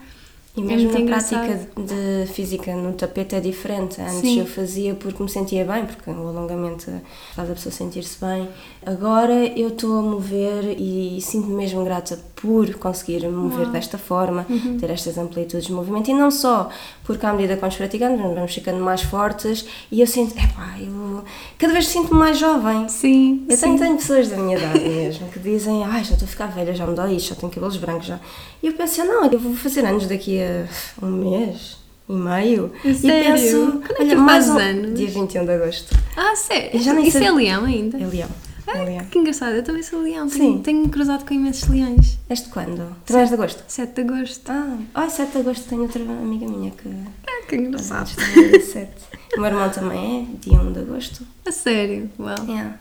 [0.56, 1.86] E É mesmo muito na prática engraçado.
[1.86, 4.02] de, de física no tapete é diferente.
[4.02, 4.40] Antes Sim.
[4.42, 6.92] eu fazia porque me sentia bem, porque o alongamento
[7.34, 8.50] faz a pessoa sentir-se bem.
[8.86, 14.46] Agora eu estou a mover e sinto-me mesmo grata por conseguir me mover desta forma,
[14.50, 14.78] Uhum.
[14.78, 16.10] ter estas amplitudes de movimento.
[16.10, 16.70] E não só
[17.06, 21.24] porque à medida que vamos praticando, vamos ficando mais fortes e eu sinto, epá, eu
[21.58, 22.90] cada vez sinto-me mais jovem.
[22.90, 23.62] Sim, Eu sim.
[23.64, 26.74] tenho, tenho pessoas da minha idade mesmo que dizem, ai, já estou a ficar velha,
[26.74, 28.20] já me dói isto, já tenho cabelos brancos já.
[28.62, 31.78] E eu penso, não, eu vou fazer anos daqui a um mês
[32.10, 32.72] e meio.
[32.84, 33.34] E sério?
[33.34, 34.94] penso, Quando é que olha, mais um, anos?
[35.00, 35.96] dia 21 de agosto.
[36.18, 36.70] Ah, sério?
[36.74, 37.98] Eu já nem Isso sei- é leão ainda?
[37.98, 38.30] É leão.
[38.68, 39.06] É leão.
[39.06, 40.30] Que engraçado, eu também sou leão.
[40.30, 40.38] Sim.
[40.40, 42.18] Tenho, tenho cruzado com imensos leões.
[42.30, 42.96] Este quando?
[43.06, 43.64] 3 de agosto.
[43.68, 44.50] 7 de agosto.
[44.50, 46.88] Ah, ai, 7 de agosto tenho outra amiga minha que
[47.28, 48.10] Ah, que engraçado.
[48.16, 48.92] dia 7.
[49.36, 51.26] O meu irmão também é, dia 1 de agosto.
[51.46, 52.10] A sério?
[52.20, 52.36] Uau.
[52.56, 52.74] É.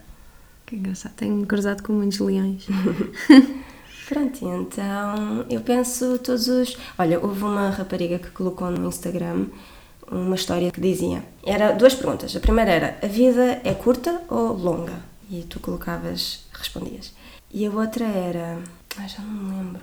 [0.66, 1.12] Que engraçado.
[1.16, 2.66] Tenho cruzado com muitos leões.
[4.10, 6.76] Pronto, então eu penso todos os.
[6.98, 9.46] Olha, houve uma rapariga que colocou no Instagram
[10.10, 12.34] uma história que dizia: era duas perguntas.
[12.34, 15.00] A primeira era: a vida é curta ou longa?
[15.30, 17.12] E tu colocavas, respondias.
[17.52, 18.58] E a outra era:
[18.98, 19.82] ah, já não me lembro.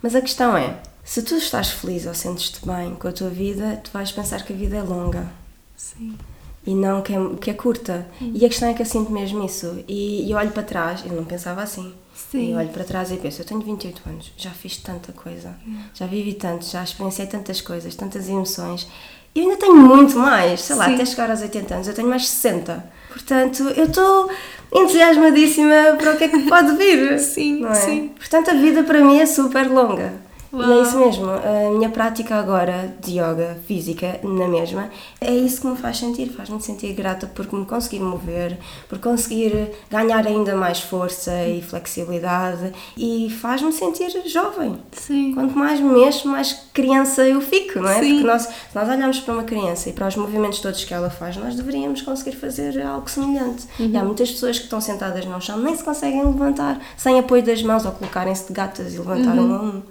[0.00, 3.80] Mas a questão é: se tu estás feliz ou sentes-te bem com a tua vida,
[3.82, 5.28] tu vais pensar que a vida é longa
[5.76, 6.16] Sim.
[6.64, 8.06] e não que é, que é curta.
[8.20, 9.82] E a questão é que eu sinto mesmo isso.
[9.88, 11.92] E, e eu olho para trás, eu não pensava assim.
[12.30, 12.52] Sim.
[12.52, 15.56] E olho para trás e penso, eu tenho 28 anos, já fiz tanta coisa,
[15.94, 18.86] já vivi tanto, já experienciei tantas coisas, tantas emoções.
[19.34, 20.94] E eu ainda tenho muito mais, sei lá, Sim.
[20.94, 22.84] até chegar aos 80 anos, eu tenho mais 60.
[23.08, 24.30] Portanto, eu estou
[24.72, 27.18] entusiasmadíssima para o que é que pode vir.
[27.20, 27.74] Sim, é?
[27.74, 28.08] sim.
[28.08, 30.27] Portanto, a vida para mim é super longa.
[30.52, 30.78] E Uau.
[30.78, 35.66] é isso mesmo, a minha prática agora de yoga física, na mesma, é isso que
[35.66, 38.58] me faz sentir, faz-me sentir grata por me conseguir mover,
[38.88, 44.78] por conseguir ganhar ainda mais força e flexibilidade e faz-me sentir jovem.
[44.92, 45.34] Sim.
[45.34, 48.00] Quanto mais me mexo, mais criança eu fico, não é?
[48.00, 48.12] Sim.
[48.12, 51.10] Porque nós, se nós olharmos para uma criança e para os movimentos todos que ela
[51.10, 53.66] faz, nós deveríamos conseguir fazer algo semelhante.
[53.78, 57.42] E há muitas pessoas que estão sentadas no chão, nem se conseguem levantar, sem apoio
[57.42, 59.82] das mãos ou colocarem-se de gatas e levantar um a um,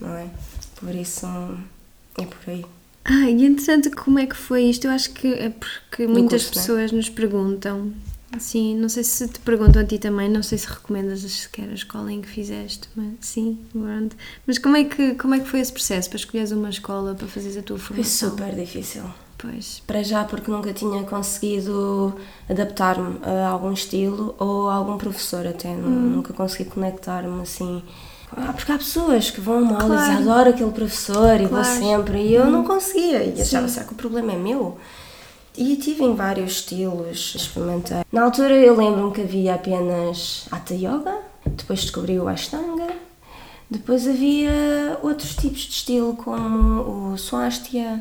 [0.00, 0.28] não é?
[0.76, 1.26] Por isso,
[2.18, 2.64] é por aí.
[3.04, 4.86] Ah, e entretanto, como é que foi isto?
[4.86, 6.84] Eu acho que é porque muitas curso, não é?
[6.84, 7.92] pessoas nos perguntam.
[8.38, 11.74] Sim, não sei se te perguntam a ti também, não sei se recomendas sequer a
[11.74, 14.14] escola em que fizeste, mas sim, pronto.
[14.46, 17.26] Mas como é que, como é que foi esse processo para escolheres uma escola para
[17.26, 18.30] fazeres a tua Foi formação?
[18.30, 19.02] super difícil.
[19.36, 19.82] Pois.
[19.86, 22.14] Para já, porque nunca tinha conseguido
[22.48, 25.68] adaptar-me a algum estilo ou a algum professor, até.
[25.70, 26.12] Hum.
[26.16, 27.82] Nunca consegui conectar-me assim.
[28.36, 30.10] Ah, porque há pessoas que vão a uma aula e Claro.
[30.16, 31.78] dizem, adoro aquele professor e vou Claro.
[31.78, 32.18] sempre.
[32.22, 33.24] E eu não conseguia.
[33.24, 34.78] E achava, será que o problema é meu?
[35.56, 38.02] E tive em vários estilos, experimentei.
[38.12, 42.86] Na altura eu lembro-me que havia apenas Hatha Yoga, depois descobri o Ashtanga,
[43.68, 48.00] depois havia outros tipos de estilo como o Swastika,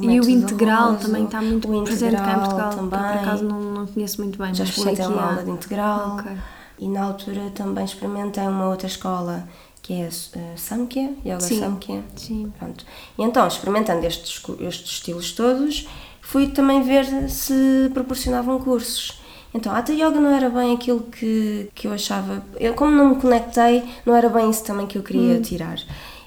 [0.00, 2.70] e o integral Roso, também está muito o presente cá em integral Portugal.
[2.70, 2.88] também.
[3.00, 6.32] Por acaso não, não conheço muito bem, Já experimentei uma aula de integral Ok.
[6.78, 9.48] E na altura também experimentei uma outra escola
[9.82, 11.60] que é uh, Samkhya, Yoga Sim.
[11.60, 12.02] Samkhya.
[12.16, 12.52] Sim.
[12.58, 12.84] Pronto.
[13.16, 15.88] E então, experimentando estes, estes estilos todos,
[16.20, 19.20] fui também ver se proporcionavam cursos.
[19.54, 22.44] Então, a Hatha Yoga não era bem aquilo que, que eu achava.
[22.58, 25.78] Eu, como não me conectei, não era bem isso também que eu queria tirar.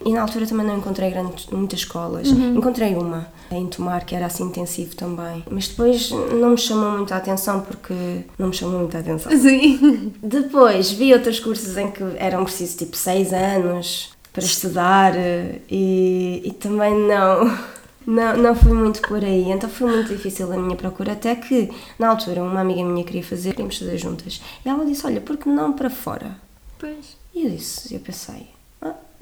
[0.06, 2.28] E na altura também não encontrei grandes, muitas escolas.
[2.30, 5.44] Encontrei uma em Tomar, que era assim intensivo também.
[5.50, 9.32] Mas depois não me chamou muito a atenção porque não me chamou muito a atenção.
[9.32, 10.14] Sim.
[10.22, 16.42] Depois vi outros cursos em que eram precisos tipo seis anos para estudar eh, e,
[16.46, 17.58] e também não,
[18.06, 19.52] não, não fui muito por aí.
[19.52, 21.14] Então foi muito difícil a minha procura.
[21.14, 24.42] Até que na altura uma amiga minha queria fazer, queríamos fazer juntas.
[24.66, 26.38] E ela disse: Olha, por que não para fora?
[26.78, 27.18] Pois.
[27.34, 28.48] E eu disse: Eu pensei,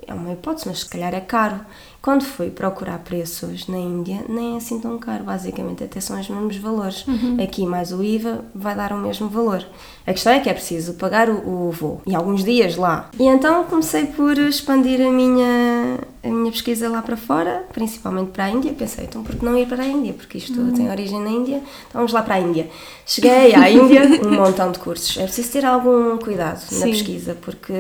[0.08, 1.60] é uma hipótese, mas se calhar é caro.
[2.02, 6.30] Quando fui procurar preços na Índia, nem é assim tão caro, basicamente, até são os
[6.30, 7.06] mesmos valores.
[7.44, 9.66] Aqui, mais o IVA, vai dar o mesmo valor.
[10.08, 13.10] A questão é que é preciso pagar o, o voo e alguns dias lá.
[13.20, 18.46] E então comecei por expandir a minha, a minha pesquisa lá para fora, principalmente para
[18.46, 18.72] a Índia.
[18.72, 20.14] Pensei, então por que não ir para a Índia?
[20.14, 22.70] Porque isto tem origem na Índia, então vamos lá para a Índia.
[23.06, 25.18] Cheguei à Índia, um montão de cursos.
[25.18, 26.92] É preciso ter algum cuidado na Sim.
[26.92, 27.74] pesquisa, porque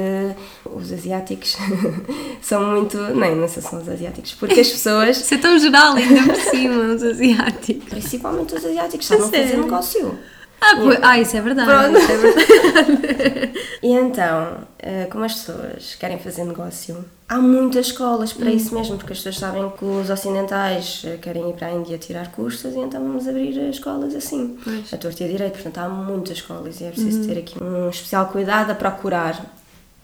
[0.66, 1.56] os asiáticos
[2.44, 2.98] são muito.
[3.16, 6.24] Nem, não sei se são os asiáticos, porque as pessoas, Isso é tão geral ainda
[6.24, 7.88] por cima, os asiáticos.
[7.88, 10.20] principalmente os asiáticos, sabem fazer negócio.
[10.60, 11.70] Ah, pois- ah, isso é verdade.
[11.70, 11.98] Pronto.
[12.00, 13.58] Isso é verdade.
[13.84, 18.98] E então, eh, como as pessoas querem fazer negócio, há muitas escolas para isso mesmo,
[18.98, 22.74] porque as pessoas sabem que os ocidentais eh, querem ir para a Índia tirar cursos
[22.74, 24.58] e então vamos abrir escolas assim.
[24.63, 24.76] Pois.
[24.78, 24.84] Uhum.
[24.91, 27.88] A torta e a direito, portanto há muitas escolas e é preciso ter aqui um
[27.89, 29.39] especial cuidado a procurar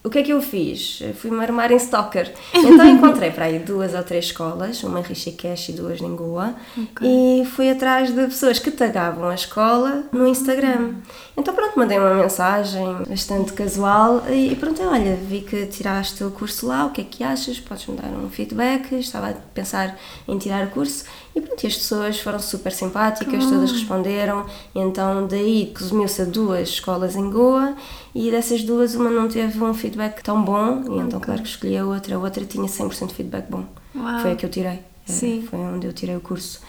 [0.04, 1.02] o que é que eu fiz?
[1.16, 2.30] Fui-me armar em stalker.
[2.52, 6.54] Então encontrei para aí duas ou três escolas, uma em Rishikesh e duas em Goa,
[6.76, 7.42] okay.
[7.42, 10.96] e fui atrás de pessoas que tagavam a escola no Instagram.
[11.36, 16.68] Então pronto, mandei uma mensagem bastante casual e pronto, olha, vi que tiraste o curso
[16.68, 17.58] lá, o que é que achas?
[17.58, 18.92] Podes-me dar um feedback?
[18.94, 21.04] Estava a pensar em tirar o curso.
[21.34, 26.24] E pronto, e as pessoas foram super simpáticas, todas responderam, e então daí resumiu-se a
[26.24, 27.74] duas escolas em Goa
[28.14, 31.76] e dessas duas uma não teve um feedback tão bom e então claro que escolhi
[31.76, 33.64] a outra, a outra tinha 100% feedback bom.
[33.96, 34.20] Uau.
[34.20, 34.80] Foi a que eu tirei.
[35.08, 35.46] É, Sim.
[35.50, 36.60] Foi onde eu tirei o curso.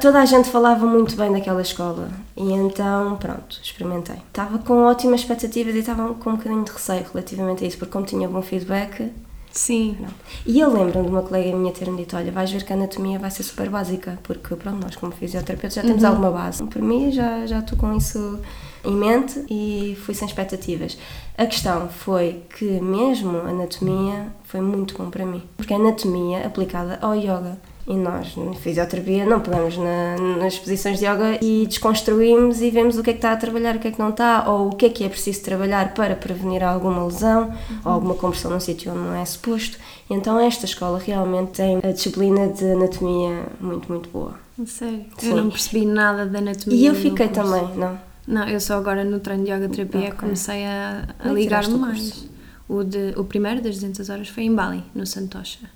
[0.00, 4.16] Toda a gente falava muito bem daquela escola e então, pronto, experimentei.
[4.28, 7.92] Estava com ótimas expectativas e estava com um bocadinho de receio relativamente a isso, porque
[7.92, 9.10] como tinha bom feedback,
[9.50, 9.96] Sim.
[9.98, 10.08] Não.
[10.46, 13.18] E eu lembro de uma colega minha ter-me dito: Olha, vais ver que a anatomia
[13.18, 16.08] vai ser super básica, porque pronto, nós como fisioterapeutas já temos uhum.
[16.10, 16.62] alguma base.
[16.64, 18.38] Por mim, já, já estou com isso
[18.84, 20.96] em mente e fui sem expectativas.
[21.36, 26.46] A questão foi que, mesmo a anatomia, foi muito bom para mim, porque a anatomia
[26.46, 31.66] aplicada ao yoga e nós, na fisioterapia, não pegamos na, nas posições de yoga e
[31.66, 34.10] desconstruímos e vemos o que é que está a trabalhar, o que é que não
[34.10, 37.78] está, ou o que é que é preciso trabalhar para prevenir alguma lesão uhum.
[37.86, 39.78] ou alguma compressão num sítio onde não é suposto.
[40.10, 44.34] Então esta escola realmente tem a disciplina de anatomia muito, muito boa.
[44.66, 45.06] Sério?
[45.16, 45.30] Sim.
[45.30, 46.78] Eu não percebi nada da anatomia.
[46.78, 47.98] E eu fiquei também, não?
[48.26, 50.12] Não, eu só agora no treino de yoga terapia okay.
[50.12, 52.28] comecei a, a ligar-me mais.
[52.68, 55.70] O, de, o primeiro das 200 horas foi em Bali, no Santosha.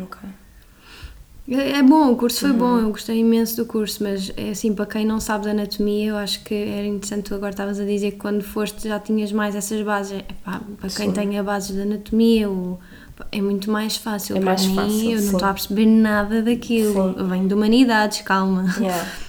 [0.00, 0.20] Ok.
[1.48, 2.58] É, é bom, o curso foi uhum.
[2.58, 6.10] bom, eu gostei imenso do curso, mas é assim, para quem não sabe de anatomia,
[6.10, 9.30] eu acho que era interessante, tu agora estavas a dizer que quando foste já tinhas
[9.30, 10.18] mais essas bases.
[10.18, 11.12] Epá, para quem sim.
[11.12, 12.78] tem a bases de anatomia, o,
[13.30, 14.36] é muito mais fácil.
[14.36, 15.26] É para mais mim, fácil, eu sim.
[15.26, 16.92] não estou a perceber nada daquilo.
[16.92, 17.14] Sim.
[17.16, 18.66] Eu venho de humanidades, calma.
[18.78, 19.06] Yeah.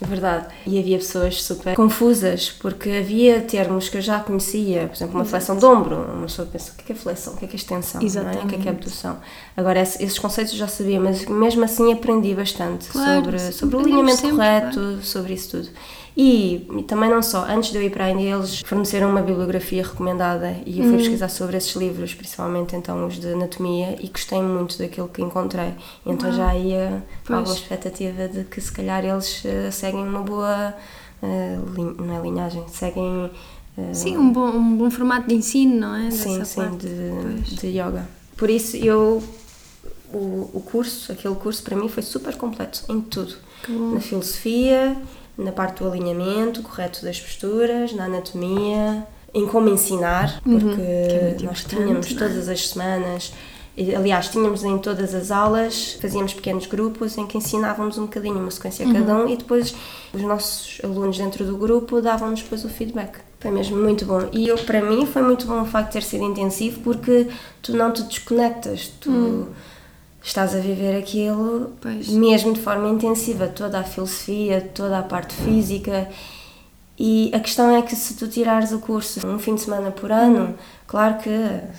[0.00, 0.48] É verdade.
[0.66, 5.24] E havia pessoas super confusas, porque havia termos que eu já conhecia, por exemplo, uma
[5.24, 5.96] flexão de ombro.
[5.96, 7.34] Uma pessoa pensa, o que é flexão?
[7.34, 8.02] O que é, é extensão?
[8.02, 8.38] Exatamente.
[8.38, 8.44] É?
[8.44, 9.18] O que é, que é abdução?
[9.56, 13.80] Agora, esses conceitos eu já sabia, mas mesmo assim aprendi bastante claro, sobre, sobre o
[13.80, 15.68] alinhamento correto, sobre isso tudo.
[16.16, 19.20] E, e, também não só, antes de eu ir para a Índia, eles forneceram uma
[19.20, 20.98] bibliografia recomendada e eu fui uhum.
[20.98, 25.74] pesquisar sobre esses livros, principalmente então os de anatomia, e gostei muito daquilo que encontrei.
[26.06, 30.74] Então já ia com alguma expectativa de que se calhar eles uh, seguem uma boa.
[31.20, 33.30] Uh, não é linhagem, seguem.
[33.76, 36.04] Uh, sim, um bom, um bom formato de ensino, não é?
[36.04, 36.86] Dessa sim, sim, parte.
[36.86, 38.08] de, de yoga.
[38.36, 39.20] Por isso eu.
[40.12, 43.34] O, o curso, aquele curso para mim foi super completo em tudo.
[43.68, 44.96] Na filosofia,
[45.36, 50.60] na parte do alinhamento correto das posturas, na anatomia, em como ensinar, uhum.
[50.60, 52.14] porque uhum, é nós tínhamos é?
[52.14, 53.32] todas as semanas,
[53.96, 58.50] aliás, tínhamos em todas as aulas, fazíamos pequenos grupos em que ensinávamos um bocadinho, uma
[58.50, 59.24] sequência a cada uhum.
[59.24, 59.74] um, e depois
[60.12, 63.18] os nossos alunos dentro do grupo davam-nos depois o feedback.
[63.40, 64.28] Foi mesmo muito bom.
[64.32, 67.26] E eu, para mim, foi muito bom o facto de ter sido intensivo, porque
[67.60, 69.10] tu não te desconectas, tu.
[69.10, 69.46] Uhum
[70.24, 72.08] estás a viver aquilo pois.
[72.08, 76.08] mesmo de forma intensiva, toda a filosofia, toda a parte física.
[76.98, 80.10] E a questão é que se tu tirares o curso um fim de semana por
[80.10, 80.54] ano,
[80.86, 81.30] claro que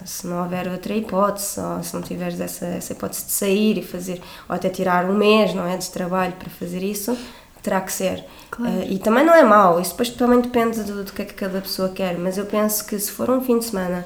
[0.05, 3.81] se não houver outra hipótese, ou se não tiveres essa, essa hipótese de sair e
[3.81, 7.17] fazer, ou até tirar um mês, não é, de trabalho para fazer isso,
[7.63, 8.25] terá que ser.
[8.51, 8.75] Claro.
[8.75, 11.33] Uh, e também não é mau, isso depois também depende do, do que é que
[11.33, 14.05] cada pessoa quer, mas eu penso que se for um fim de semana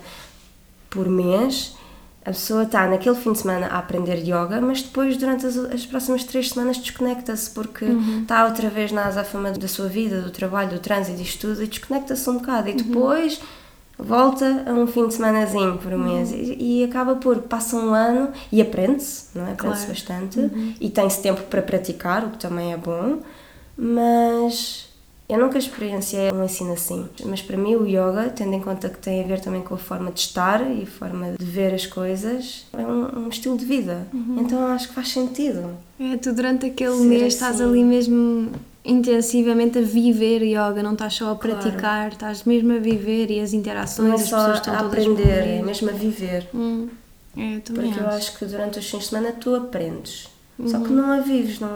[0.92, 1.76] por mês,
[2.30, 5.84] a pessoa está naquele fim de semana a aprender yoga, mas depois, durante as, as
[5.84, 8.22] próximas três semanas, desconecta-se porque uhum.
[8.22, 11.68] está outra vez na azáfama da sua vida, do trabalho, do trânsito, disto tudo, e
[11.68, 12.70] desconecta-se um bocado.
[12.70, 12.78] E uhum.
[12.78, 13.42] depois
[13.98, 14.06] uhum.
[14.06, 16.18] volta a um fim de semanazinho por um uhum.
[16.18, 19.54] mês e, e, acaba por, passa um ano e aprende-se, não é?
[19.54, 20.00] Aprende-se claro.
[20.00, 20.76] bastante uhum.
[20.80, 23.22] e tem-se tempo para praticar, o que também é bom,
[23.76, 24.89] mas
[25.30, 28.98] eu nunca experienciei um ensino assim, mas para mim o yoga, tendo em conta que
[28.98, 31.86] tem a ver também com a forma de estar e a forma de ver as
[31.86, 34.08] coisas, é um, um estilo de vida.
[34.12, 34.38] Uhum.
[34.40, 35.78] Então acho que faz sentido.
[36.00, 37.28] É, tu durante aquele Ser mês assim.
[37.28, 38.52] estás ali mesmo
[38.84, 42.14] intensivamente a viver yoga, não estás só a praticar, claro.
[42.14, 45.62] estás mesmo a viver e as interações, não é as pessoas estão a aprender, é
[45.62, 46.50] mesmo a viver.
[46.56, 46.88] Hum.
[47.38, 48.00] É, Porque acho.
[48.00, 50.28] eu acho que durante os fins de semana tu aprendes
[50.60, 50.68] Uhum.
[50.68, 51.70] Só que não a vives, não.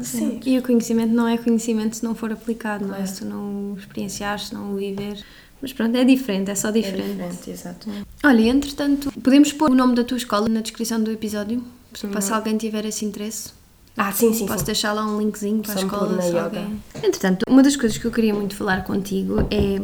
[0.00, 0.40] Assim.
[0.46, 3.04] E o conhecimento não é conhecimento se não for aplicado, não é?
[3.04, 5.22] Se tu não experienciares, se não o viver.
[5.60, 7.20] Mas pronto, é diferente, é só diferente.
[7.20, 7.90] É diferente, exato.
[8.24, 11.62] Olha, entretanto, podemos pôr o nome da tua escola na descrição do episódio?
[12.10, 13.50] Para se alguém tiver esse interesse.
[13.96, 14.46] Ah, sim, sim.
[14.46, 14.66] Posso sim.
[14.66, 16.22] deixar lá um linkzinho para Só a escola.
[16.22, 16.80] Se alguém...
[16.94, 19.80] Entretanto, uma das coisas que eu queria muito falar contigo é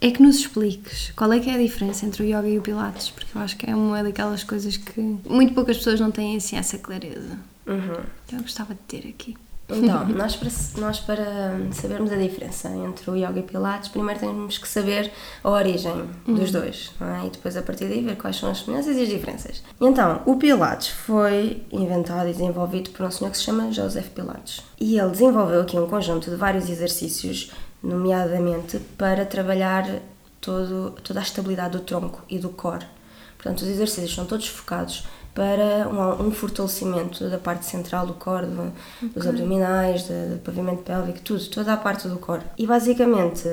[0.00, 2.62] é que nos expliques qual é que é a diferença entre o yoga e o
[2.62, 6.36] pilates, porque eu acho que é uma daquelas coisas que muito poucas pessoas não têm
[6.36, 7.38] assim essa clareza.
[7.66, 8.02] Uhum.
[8.26, 9.36] Então eu gostava de ter aqui.
[9.70, 11.26] Então, nós para, nós para
[11.72, 15.12] sabermos a diferença entre o yoga e pilates, primeiro temos que saber
[15.44, 17.26] a origem dos dois, é?
[17.26, 19.62] e depois a partir daí ver quais são as semelhanças e as diferenças.
[19.80, 24.62] Então, o pilates foi inventado e desenvolvido por um senhor que se chama Joseph Pilates.
[24.80, 27.50] E ele desenvolveu aqui um conjunto de vários exercícios,
[27.82, 29.86] nomeadamente para trabalhar
[30.40, 32.86] todo, toda a estabilidade do tronco e do core.
[33.36, 38.46] Portanto, os exercícios são todos focados para um, um fortalecimento da parte central do core,
[38.46, 39.08] do, okay.
[39.14, 42.42] dos abdominais, do, do, pavimento pélvico, tudo, toda a parte do core.
[42.58, 43.48] E basicamente,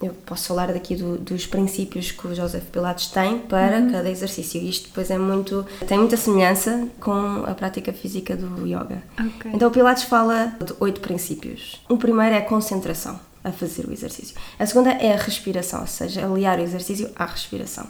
[0.00, 3.92] eu posso falar daqui do, dos princípios que o Joseph Pilates tem para uhum.
[3.92, 4.62] cada exercício.
[4.62, 9.02] Isto depois é muito, tem muita semelhança com a prática física do yoga.
[9.36, 9.52] Okay.
[9.52, 11.82] Então o Pilates fala de oito princípios.
[11.90, 14.36] O primeiro é concentração a fazer o exercício.
[14.58, 17.86] A segunda é a respiração, ou seja, aliar o exercício à respiração.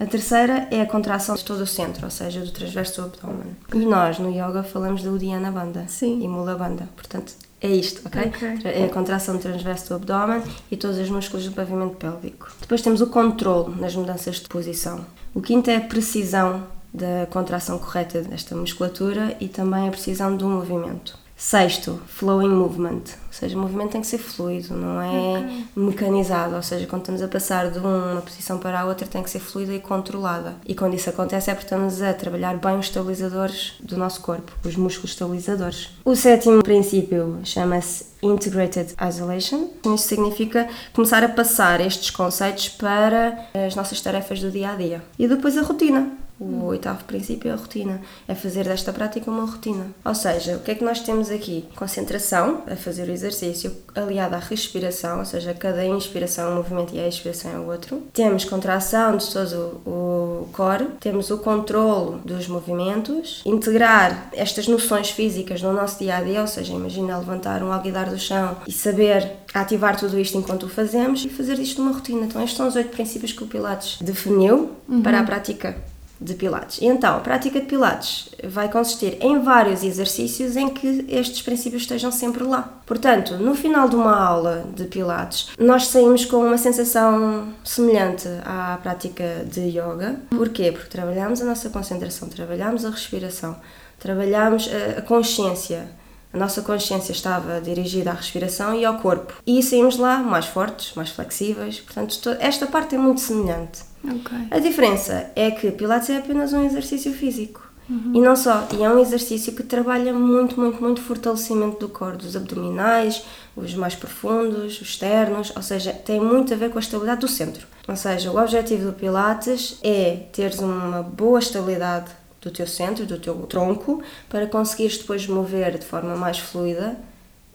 [0.00, 3.56] A terceira é a contração de todo o centro, ou seja, do transverso do abdômen.
[3.74, 6.22] E nós, no yoga, falamos da Uddiyana Bandha Sim.
[6.22, 6.88] e Mula Bandha.
[6.94, 8.28] Portanto, é isto, ok?
[8.28, 8.60] okay?
[8.64, 12.48] É a contração do transverso do abdômen e todos os músculos do pavimento pélvico.
[12.60, 15.04] Depois temos o controle nas mudanças de posição.
[15.34, 16.64] O quinto é a precisão
[16.94, 21.18] da contração correta desta musculatura e também a precisão do movimento.
[21.38, 25.64] Sexto, flowing movement, ou seja, o movimento tem que ser fluido, não é okay.
[25.76, 29.30] mecanizado, ou seja, quando estamos a passar de uma posição para a outra tem que
[29.30, 30.56] ser fluida e controlada.
[30.66, 34.50] E quando isso acontece é porque estamos a trabalhar bem os estabilizadores do nosso corpo,
[34.64, 35.90] os músculos estabilizadores.
[36.04, 39.68] O sétimo princípio chama-se Integrated Isolation.
[39.94, 45.04] Isso significa começar a passar estes conceitos para as nossas tarefas do dia a dia.
[45.16, 49.44] E depois a rotina o oitavo princípio é a rotina, é fazer desta prática uma
[49.44, 49.86] rotina.
[50.04, 51.66] Ou seja, o que é que nós temos aqui?
[51.74, 56.94] Concentração, a fazer o exercício, aliada à respiração, ou seja, cada inspiração é um movimento
[56.94, 58.02] e a expiração é o outro.
[58.12, 65.62] Temos contração de todo o core, temos o controlo dos movimentos, integrar estas noções físicas
[65.62, 69.32] no nosso dia a dia, ou seja, imagina levantar um alguidar do chão e saber
[69.52, 72.26] ativar tudo isto enquanto o fazemos e fazer isto numa rotina.
[72.26, 75.02] Então, estes são os oito princípios que o Pilates definiu uhum.
[75.02, 75.76] para a prática
[76.20, 76.78] de Pilates.
[76.82, 82.10] Então, a prática de Pilates vai consistir em vários exercícios em que estes princípios estejam
[82.10, 82.80] sempre lá.
[82.86, 88.78] Portanto, no final de uma aula de Pilates, nós saímos com uma sensação semelhante à
[88.82, 90.20] prática de yoga.
[90.30, 90.72] Porquê?
[90.72, 93.56] Porque trabalhamos a nossa concentração, trabalhamos a respiração,
[93.98, 95.97] trabalhamos a consciência.
[96.32, 99.32] A nossa consciência estava dirigida à respiração e ao corpo.
[99.46, 101.80] E saímos lá mais fortes, mais flexíveis.
[101.80, 103.82] Portanto, esta parte é muito semelhante.
[104.04, 104.46] Okay.
[104.50, 107.68] A diferença é que Pilates é apenas um exercício físico.
[107.88, 108.12] Uhum.
[108.14, 112.18] E não só, e é um exercício que trabalha muito, muito, muito fortalecimento do core,
[112.18, 113.24] dos abdominais,
[113.56, 117.28] os mais profundos, os externos, ou seja, tem muito a ver com a estabilidade do
[117.28, 117.66] centro.
[117.88, 122.10] Ou seja, o objetivo do Pilates é teres uma boa estabilidade
[122.40, 126.96] do teu centro, do teu tronco, para conseguires depois mover de forma mais fluida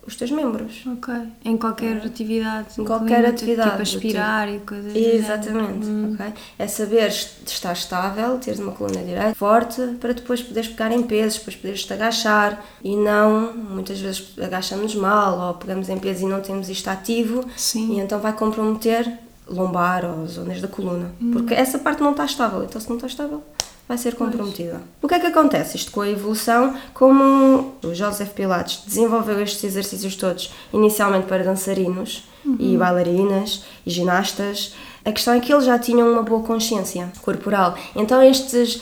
[0.05, 0.83] os teus membros.
[0.85, 1.13] Ok.
[1.45, 2.79] Em qualquer atividade.
[2.79, 3.69] Em qualquer atividade.
[3.69, 5.85] Tipo aspirar e coisas Exatamente.
[5.85, 6.13] Hum.
[6.13, 6.33] Ok.
[6.59, 11.39] É saber estar estável, teres uma coluna direita, forte, para depois poderes pegar em pesos,
[11.39, 16.29] depois poderes te agachar e não, muitas vezes agachamos mal ou pegamos em peso e
[16.29, 17.95] não temos isto ativo Sim.
[17.95, 19.09] e então vai comprometer
[19.47, 21.11] lombar ou zonas da coluna.
[21.21, 21.31] Hum.
[21.31, 23.41] Porque essa parte não está estável, então se não está estável
[23.87, 24.81] vai ser comprometida.
[25.01, 25.77] O que é que acontece?
[25.77, 32.23] Isto com a evolução, como o Joseph Pilates desenvolveu estes exercícios todos inicialmente para dançarinos
[32.45, 32.55] uhum.
[32.59, 34.73] e bailarinas e ginastas,
[35.03, 37.77] a questão é que eles já tinham uma boa consciência corporal.
[37.95, 38.81] Então estes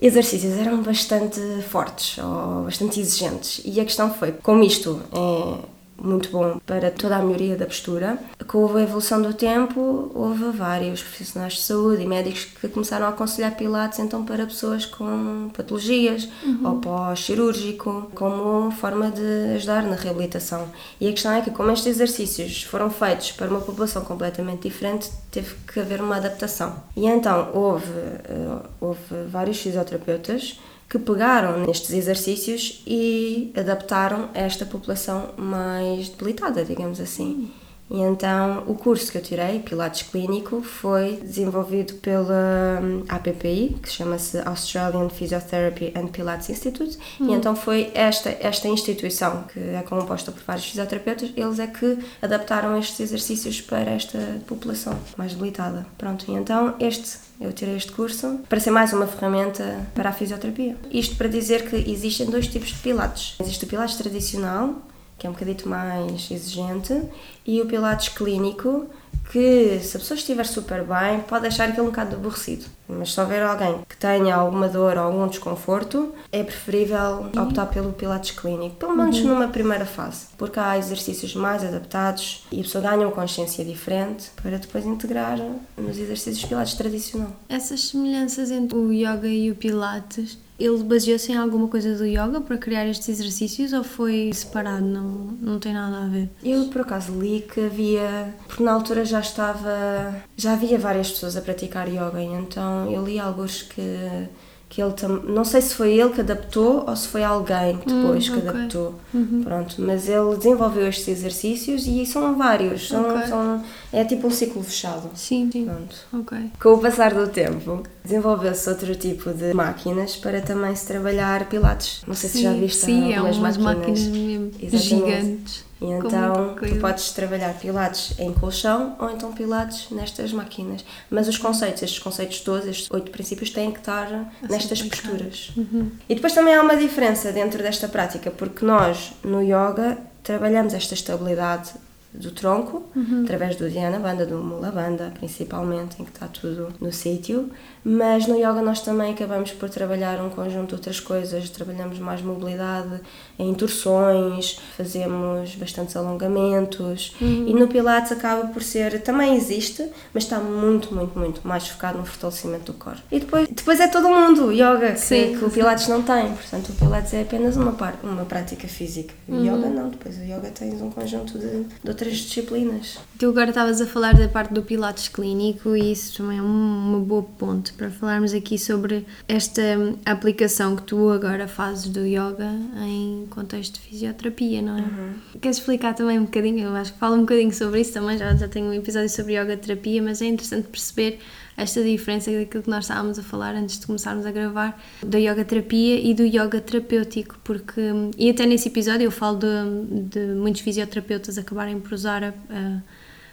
[0.00, 3.60] exercícios eram bastante fortes ou bastante exigentes.
[3.64, 8.18] E a questão foi, como isto é muito bom para toda a melhoria da postura.
[8.46, 13.10] Com a evolução do tempo, houve vários profissionais de saúde e médicos que começaram a
[13.10, 16.60] aconselhar pilates então para pessoas com patologias uhum.
[16.64, 20.68] ou pós-cirúrgico, como forma de ajudar na reabilitação.
[21.00, 25.10] E a questão é que, como estes exercícios foram feitos para uma população completamente diferente,
[25.30, 26.82] teve que haver uma adaptação.
[26.96, 30.58] E então houve, eh, houve vários fisioterapeutas
[30.90, 37.48] que pegaram nestes exercícios e adaptaram a esta população mais debilitada, digamos assim.
[37.90, 43.90] E então o curso que eu tirei, Pilates Clínico, foi desenvolvido pela hum, APPI, que
[43.90, 50.30] chama-se Australian Physiotherapy and Pilates Institute, e então foi esta, esta instituição, que é composta
[50.30, 55.84] por vários fisioterapeutas, eles é que adaptaram estes exercícios para esta população mais debilitada.
[55.98, 60.12] Pronto, e então este eu tirei este curso para ser mais uma ferramenta para a
[60.12, 60.76] fisioterapia.
[60.90, 63.36] Isto para dizer que existem dois tipos de pilates.
[63.40, 64.74] Existe o pilates tradicional,
[65.20, 66.98] que é um bocadito mais exigente,
[67.46, 68.86] e o Pilates clínico,
[69.30, 72.64] que se a pessoa estiver super bem, pode achar aquilo um bocado aborrecido.
[72.88, 77.92] Mas se houver alguém que tenha alguma dor ou algum desconforto, é preferível optar pelo
[77.92, 79.28] Pilates clínico, pelo menos uhum.
[79.28, 84.30] numa primeira fase, porque há exercícios mais adaptados e a pessoa ganha uma consciência diferente
[84.42, 85.38] para depois integrar
[85.76, 87.30] nos exercícios Pilates tradicional.
[87.46, 92.40] Essas semelhanças entre o yoga e o Pilates ele baseou-se em alguma coisa do yoga
[92.40, 94.84] para criar estes exercícios ou foi separado?
[94.84, 96.28] Não, não tem nada a ver?
[96.44, 98.34] Eu, por acaso, li que havia.
[98.46, 100.14] Porque na altura já estava.
[100.36, 104.28] Já havia várias pessoas a praticar yoga, então eu li alguns que
[104.70, 105.08] que ele tam...
[105.24, 108.48] não sei se foi ele que adaptou ou se foi alguém depois hum, que okay.
[108.48, 109.42] adaptou uhum.
[109.42, 113.26] pronto mas ele desenvolveu estes exercícios e são vários são, okay.
[113.26, 115.64] são é tipo um ciclo fechado sim, sim.
[115.64, 116.52] pronto okay.
[116.62, 122.02] com o passar do tempo desenvolveu-se outro tipo de máquinas para também se trabalhar pilates
[122.06, 126.76] não sei sim, se já viste sim, algumas é máquinas, máquinas gigantes e então tu
[126.78, 130.84] podes trabalhar pilates em colchão ou então pilates nestas máquinas.
[131.10, 135.52] Mas os conceitos, estes conceitos todos, estes oito princípios, têm que estar assim nestas posturas.
[135.56, 135.90] Uhum.
[136.08, 140.92] E depois também há uma diferença dentro desta prática, porque nós no yoga trabalhamos esta
[140.92, 141.72] estabilidade
[142.12, 143.22] do tronco, uhum.
[143.22, 147.50] através do Dhyana Banda, do Mula Banda, principalmente, em que está tudo no sítio.
[147.84, 151.48] Mas no yoga nós também acabamos por trabalhar um conjunto de outras coisas.
[151.50, 153.00] Trabalhamos mais mobilidade
[153.40, 157.14] em torções, fazemos bastantes alongamentos.
[157.20, 157.48] Uhum.
[157.48, 161.98] E no Pilates acaba por ser, também existe, mas está muito, muito, muito mais focado
[161.98, 163.02] no fortalecimento do corpo.
[163.10, 166.32] E depois, depois é todo mundo, yoga, que, sim, que o Pilates não tem.
[166.32, 169.14] Portanto, o Pilates é apenas uma, par, uma prática física.
[169.26, 169.44] O uhum.
[169.44, 172.98] yoga não, depois o yoga tens um conjunto de, de outras disciplinas.
[173.18, 176.98] Tu agora estavas a falar da parte do Pilates clínico e isso também é uma
[176.98, 179.62] boa ponte para falarmos aqui sobre esta
[180.04, 182.50] aplicação que tu agora fazes do yoga
[182.82, 184.80] em contexto de fisioterapia, não é?
[184.82, 185.14] Uhum.
[185.40, 186.68] Queres explicar também um bocadinho?
[186.68, 189.40] Eu acho que fala um bocadinho sobre isso também, já, já tenho um episódio sobre
[189.40, 191.18] yoga terapia, mas é interessante perceber
[191.56, 195.44] esta diferença daquilo que nós estávamos a falar antes de começarmos a gravar, da yoga
[195.44, 197.80] terapia e do yoga terapêutico, porque,
[198.16, 202.80] e até nesse episódio eu falo de, de muitos fisioterapeutas acabarem por usar a, a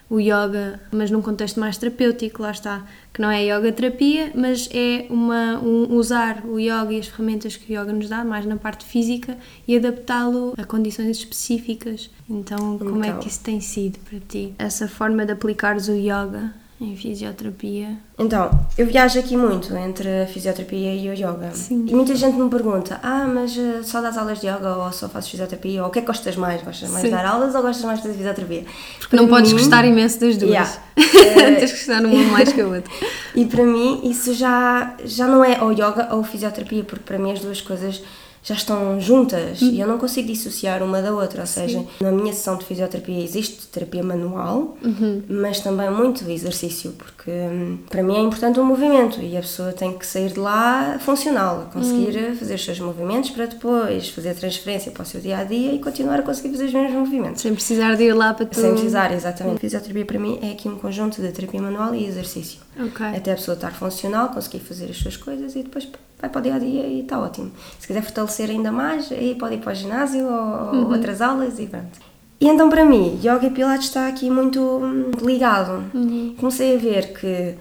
[0.09, 4.69] o yoga, mas num contexto mais terapêutico, lá está, que não é yoga terapia, mas
[4.71, 8.45] é uma, um, usar o yoga e as ferramentas que o yoga nos dá, mais
[8.45, 9.37] na parte física,
[9.67, 12.09] e adaptá-lo a condições específicas.
[12.29, 13.17] Então, como então.
[13.17, 14.53] é que isso tem sido para ti?
[14.57, 17.97] Essa forma de aplicares o yoga em fisioterapia?
[18.19, 21.51] Então, eu viajo aqui muito entre a fisioterapia e o yoga.
[21.51, 21.85] Sim.
[21.87, 25.09] E muita gente me pergunta: ah, mas eh, só das aulas de yoga ou só
[25.09, 25.81] fazes fisioterapia?
[25.81, 26.61] Ou o que é que gostas mais?
[26.61, 27.09] Gostas mais Sim.
[27.09, 28.65] de dar aulas ou gostas mais de fazer fisioterapia?
[28.99, 30.51] Porque para não mim, podes gostar imenso das duas.
[30.51, 30.71] Yeah.
[31.59, 32.91] Tens que gostar um mais que o outro.
[33.33, 37.31] e para mim, isso já, já não é ou yoga ou fisioterapia, porque para mim
[37.31, 38.03] as duas coisas
[38.47, 39.71] já estão juntas uhum.
[39.71, 41.41] e eu não consigo dissociar uma da outra.
[41.41, 41.87] Ou seja, Sim.
[41.99, 45.21] na minha sessão de fisioterapia existe terapia manual, uhum.
[45.27, 49.73] mas também muito exercício, porque hum, para mim é importante o movimento e a pessoa
[49.73, 52.35] tem que sair de lá funcional, conseguir uhum.
[52.37, 55.73] fazer os seus movimentos para depois fazer a transferência para o seu dia a dia
[55.73, 57.41] e continuar a conseguir fazer os mesmos movimentos.
[57.41, 58.61] Sem precisar de ir lá para tu...
[58.61, 59.59] Sem precisar, exatamente.
[59.59, 62.59] Fisioterapia para mim é aqui um conjunto de terapia manual e exercício.
[62.79, 63.07] Okay.
[63.07, 65.85] Até a pessoa estar funcional, conseguir fazer as suas coisas e depois
[66.19, 67.51] vai para o dia a dia e está ótimo.
[67.79, 70.91] Se quiser fortalecer ainda mais, aí pode ir para o ginásio ou, uhum.
[70.91, 71.99] outras aulas e pronto.
[72.39, 75.83] E então, para mim, Yoga e Pilates está aqui muito hum, ligado.
[75.93, 76.35] Uhum.
[76.37, 77.55] Comecei a ver que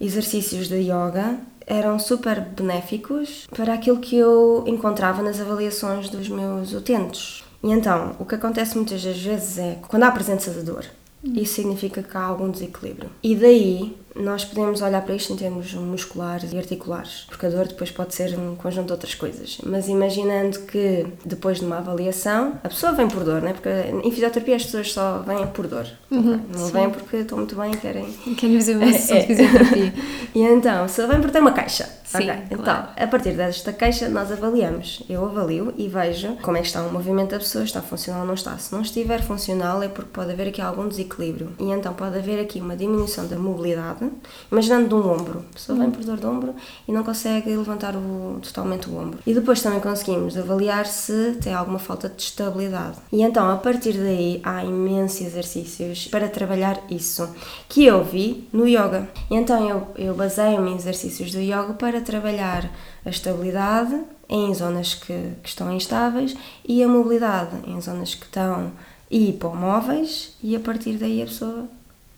[0.00, 1.36] exercícios de yoga
[1.66, 7.44] eram super benéficos para aquilo que eu encontrava nas avaliações dos meus utentes.
[7.62, 10.84] E então, o que acontece muitas das vezes é quando há presença de dor,
[11.22, 11.34] uhum.
[11.36, 13.10] isso significa que há algum desequilíbrio.
[13.22, 17.66] E daí nós podemos olhar para isto em termos musculares e articulares, porque a dor
[17.66, 19.58] depois pode ser um conjunto de outras coisas.
[19.64, 23.52] Mas imaginando que depois de uma avaliação, a pessoa vem por dor, né?
[23.52, 26.40] porque em fisioterapia as pessoas só vêm por dor, uhum, okay?
[26.56, 26.72] não sim.
[26.72, 28.12] vêm porque estão muito bem e querem.
[28.36, 29.94] Querem fazer uma sessão de fisioterapia.
[30.34, 32.01] e então, pessoa vem porque tem uma caixa.
[32.18, 32.42] Sim, okay?
[32.50, 32.88] Então, claro.
[32.96, 35.02] A partir desta queixa, nós avaliamos.
[35.08, 38.26] Eu avalio e vejo como é que está o movimento da pessoa, está funcional ou
[38.26, 38.56] não está.
[38.58, 41.52] Se não estiver funcional, é porque pode haver aqui algum desequilíbrio.
[41.58, 44.10] E então pode haver aqui uma diminuição da mobilidade
[44.50, 45.44] imaginando de um ombro.
[45.50, 46.54] A pessoa vem por dor de ombro
[46.86, 49.18] e não consegue levantar o, totalmente o ombro.
[49.26, 52.98] E depois também conseguimos avaliar se tem alguma falta de estabilidade.
[53.10, 57.28] E então, a partir daí, há imensos exercícios para trabalhar isso,
[57.68, 59.08] que eu vi no yoga.
[59.30, 62.70] E então, eu, eu baseio-me em exercícios do yoga para trabalhar
[63.04, 63.98] a estabilidade
[64.28, 66.36] em zonas que, que estão instáveis
[66.66, 68.72] e a mobilidade em zonas que estão
[69.10, 71.68] hipomóveis e a partir daí a pessoa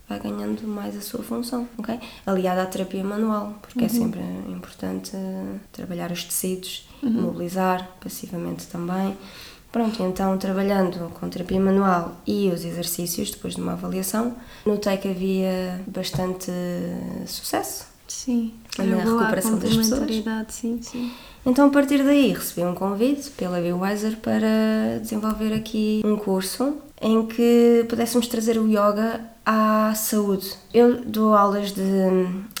[0.07, 1.99] vai ganhando mais a sua função, ok?
[2.25, 3.87] Aliada à terapia manual, porque é uhum.
[3.87, 5.11] é sempre importante
[5.71, 7.23] trabalhar os tecidos, uhum.
[7.23, 9.17] mobilizar passivamente também.
[9.71, 15.09] Pronto, então trabalhando com terapia manual e os exercícios depois de uma avaliação, notei que
[15.09, 16.51] havia bastante
[17.25, 18.53] sucesso Sim,
[18.83, 20.09] na recuperação das pessoas.
[20.49, 21.11] Sim, sim.
[21.45, 27.25] Então, a partir daí, recebi um convite pela BioWiser para desenvolver aqui um curso em
[27.27, 30.53] que pudéssemos trazer o yoga à saúde.
[30.73, 31.81] Eu dou aulas de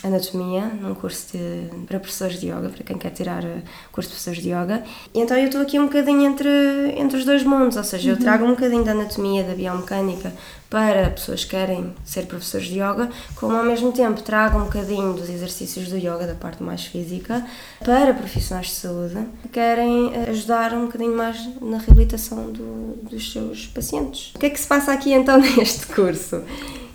[0.03, 3.43] anatomia num curso de, para professores de yoga, para quem quer tirar
[3.91, 4.83] curso de professores de yoga.
[5.13, 6.49] E então eu estou aqui um bocadinho entre,
[6.95, 8.21] entre os dois mundos, ou seja, eu uhum.
[8.21, 10.31] trago um bocadinho da anatomia, da biomecânica
[10.75, 15.13] para pessoas que querem ser professores de yoga, como ao mesmo tempo trago um bocadinho
[15.13, 17.47] dos exercícios do yoga, da parte mais física,
[17.79, 23.67] para profissionais de saúde que querem ajudar um bocadinho mais na reabilitação do, dos seus
[23.67, 24.33] pacientes.
[24.35, 26.43] O que é que se passa aqui então neste curso?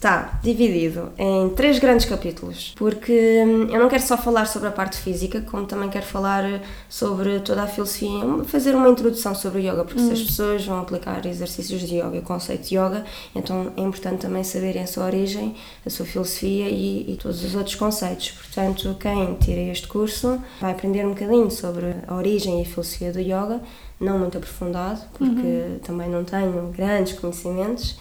[0.01, 4.71] Está dividido em três grandes capítulos, porque hum, eu não quero só falar sobre a
[4.71, 8.09] parte física, como também quero falar sobre toda a filosofia,
[8.47, 10.07] fazer uma introdução sobre o yoga, porque hum.
[10.07, 10.25] se as hum.
[10.25, 13.05] pessoas vão aplicar exercícios de yoga, o conceito de yoga,
[13.35, 15.55] então é importante também saberem a sua origem,
[15.85, 18.31] a sua filosofia e, e todos os outros conceitos.
[18.31, 23.13] Portanto, quem tira este curso vai aprender um bocadinho sobre a origem e a filosofia
[23.13, 23.61] do yoga,
[24.01, 25.79] não muito aprofundado, porque uhum.
[25.83, 27.99] também não tenho grandes conhecimentos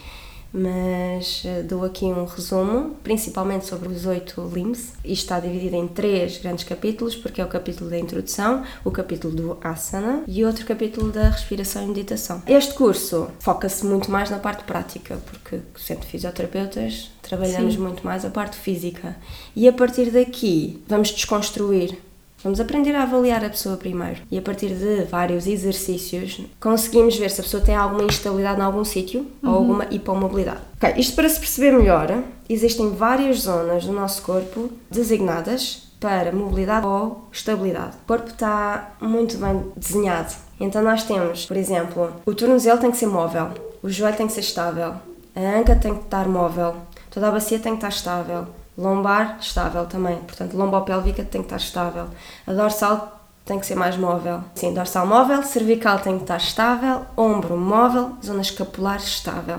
[0.52, 4.92] mas eh, dou aqui um resumo, principalmente sobre os oito limbs.
[5.04, 9.34] Isto está dividido em três grandes capítulos, porque é o capítulo da introdução, o capítulo
[9.34, 12.42] do asana e outro capítulo da respiração e meditação.
[12.46, 17.80] Este curso foca-se muito mais na parte prática, porque sendo fisioterapeutas trabalhamos Sim.
[17.80, 19.16] muito mais a parte física.
[19.54, 21.98] E a partir daqui vamos desconstruir
[22.42, 27.30] Vamos aprender a avaliar a pessoa primeiro e a partir de vários exercícios conseguimos ver
[27.30, 29.50] se a pessoa tem alguma instabilidade em algum sítio uhum.
[29.50, 30.60] ou alguma hipomobilidade.
[30.76, 36.86] Ok, isto para se perceber melhor, existem várias zonas do nosso corpo designadas para mobilidade
[36.86, 37.96] ou estabilidade.
[38.04, 40.34] O corpo está muito bem desenhado.
[40.58, 43.50] Então nós temos, por exemplo, o tornozelo tem que ser móvel,
[43.82, 44.94] o joelho tem que ser estável,
[45.36, 46.76] a anca tem que estar móvel,
[47.10, 48.46] toda a bacia tem que estar estável,
[48.80, 50.16] Lombar, estável também.
[50.16, 52.06] Portanto, lombopélvica tem que estar estável.
[52.46, 54.42] A dorsal tem que ser mais móvel.
[54.54, 59.58] Sim, dorsal móvel, cervical tem que estar estável, ombro móvel, zona escapular estável.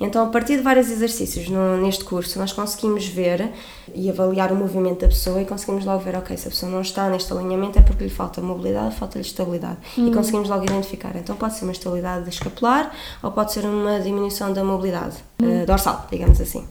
[0.00, 3.52] Então, a partir de vários exercícios no, neste curso, nós conseguimos ver
[3.94, 6.80] e avaliar o movimento da pessoa e conseguimos logo ver, ok, se a pessoa não
[6.80, 9.76] está neste alinhamento é porque lhe falta mobilidade, falta-lhe estabilidade.
[9.98, 10.08] Hum.
[10.08, 11.14] E conseguimos logo identificar.
[11.16, 12.90] Então, pode ser uma estabilidade escapular
[13.22, 15.62] ou pode ser uma diminuição da mobilidade hum.
[15.62, 16.66] uh, dorsal, digamos assim.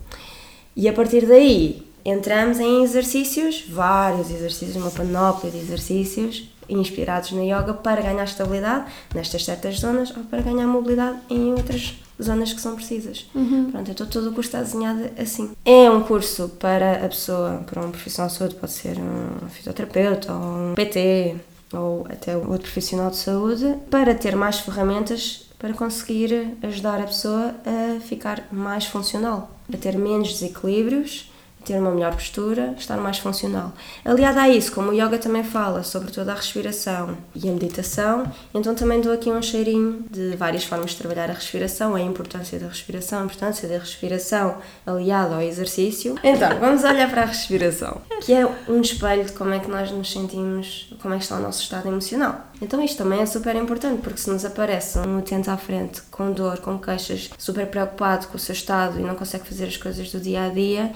[0.75, 7.43] E a partir daí entramos em exercícios, vários exercícios, uma panóplia de exercícios inspirados no
[7.43, 12.61] yoga para ganhar estabilidade nestas certas zonas ou para ganhar mobilidade em outras zonas que
[12.61, 13.25] são precisas.
[13.33, 13.71] Uhum.
[13.71, 15.51] Pronto, então todo o curso está desenhado assim.
[15.65, 20.31] É um curso para a pessoa, para um profissional de saúde, pode ser um fisioterapeuta
[20.31, 21.35] ou um PT
[21.73, 27.53] ou até outro profissional de saúde, para ter mais ferramentas para conseguir ajudar a pessoa
[27.65, 31.29] a ficar mais funcional a ter menos desequilíbrios,
[31.69, 33.71] ter uma melhor postura, estar mais funcional.
[34.03, 38.23] Aliado a isso, como o yoga também fala sobre toda a respiração e a meditação,
[38.55, 42.57] então também dou aqui um cheirinho de várias formas de trabalhar a respiração, a importância
[42.57, 46.15] da respiração, a importância da respiração aliada ao exercício.
[46.23, 49.91] Então, vamos olhar para a respiração, que é um espelho de como é que nós
[49.91, 52.49] nos sentimos, como é que está o nosso estado emocional.
[52.61, 56.31] Então isto também é super importante, porque se nos aparece um utente à frente com
[56.31, 60.11] dor, com queixas, super preocupado com o seu estado e não consegue fazer as coisas
[60.11, 60.91] do dia a dia,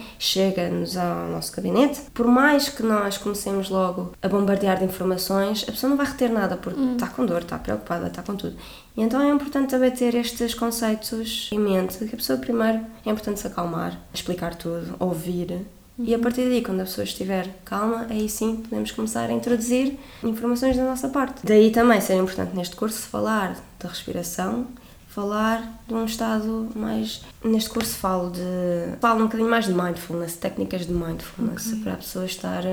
[0.64, 2.02] chega-nos ao nosso gabinete.
[2.14, 6.32] Por mais que nós comecemos logo a bombardear de informações, a pessoa não vai reter
[6.32, 6.94] nada, porque hum.
[6.94, 8.56] está com dor, está preocupada, está com tudo.
[8.96, 13.10] E então é importante também ter estes conceitos em mente, que a pessoa primeiro é
[13.10, 15.66] importante se acalmar, explicar tudo, ouvir
[15.98, 20.00] e a partir daí, quando a pessoa estiver calma, aí sim podemos começar a introduzir
[20.24, 21.46] informações da nossa parte.
[21.46, 24.66] Daí também ser importante neste curso falar da respiração,
[25.14, 27.22] falar de um estado mais.
[27.44, 28.98] Neste curso falo de.
[29.00, 31.80] falo um bocadinho mais de mindfulness, técnicas de mindfulness, okay.
[31.84, 32.64] para a pessoa estar.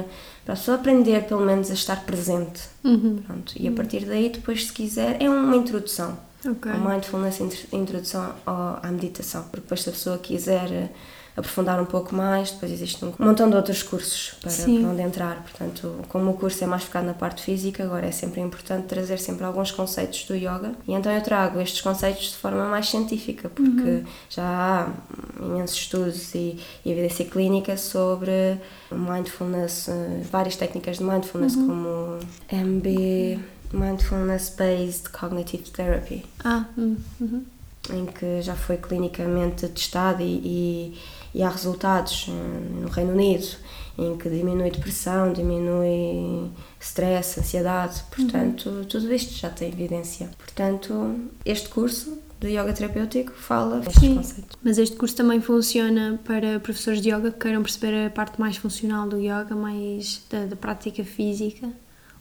[0.44, 2.62] para a pessoa aprender pelo menos a estar presente.
[2.82, 3.22] Uhum.
[3.26, 3.52] Pronto.
[3.56, 6.18] E a partir daí, depois, se quiser, é uma introdução.
[6.44, 6.72] Okay.
[6.72, 7.40] A mindfulness,
[7.72, 9.42] introdução à meditação.
[9.42, 10.90] Porque depois, se a pessoa quiser
[11.40, 12.50] aprofundar um pouco mais.
[12.52, 15.42] Depois existe um montão de outros cursos para, para, onde entrar.
[15.42, 19.18] Portanto, como o curso é mais focado na parte física, agora é sempre importante trazer
[19.18, 20.72] sempre alguns conceitos do yoga.
[20.86, 24.04] E então eu trago estes conceitos de forma mais científica, porque uhum.
[24.28, 24.88] já há
[25.42, 28.58] imensos estudos e, e, evidência clínica sobre
[28.90, 31.66] mindfulness, eh, várias técnicas de mindfulness, uhum.
[31.66, 32.18] como
[32.52, 33.38] MB.
[33.72, 36.24] Mindfulness Based Cognitive Therapy.
[36.44, 37.44] Ah, hum, uhum.
[37.92, 40.98] Em que já foi clinicamente testado e, e
[41.34, 43.46] e há resultados eh, no Reino Unido
[43.98, 48.84] em que diminui depressão, diminui stress, ansiedade, portanto, uhum.
[48.84, 50.30] tudo isto já tem evidência.
[50.38, 54.16] Portanto, este curso do yoga terapêutico fala estes Sim.
[54.16, 54.56] conceitos.
[54.62, 58.56] Mas este curso também funciona para professores de yoga que queiram perceber a parte mais
[58.56, 61.70] funcional do yoga, mais da, da prática física,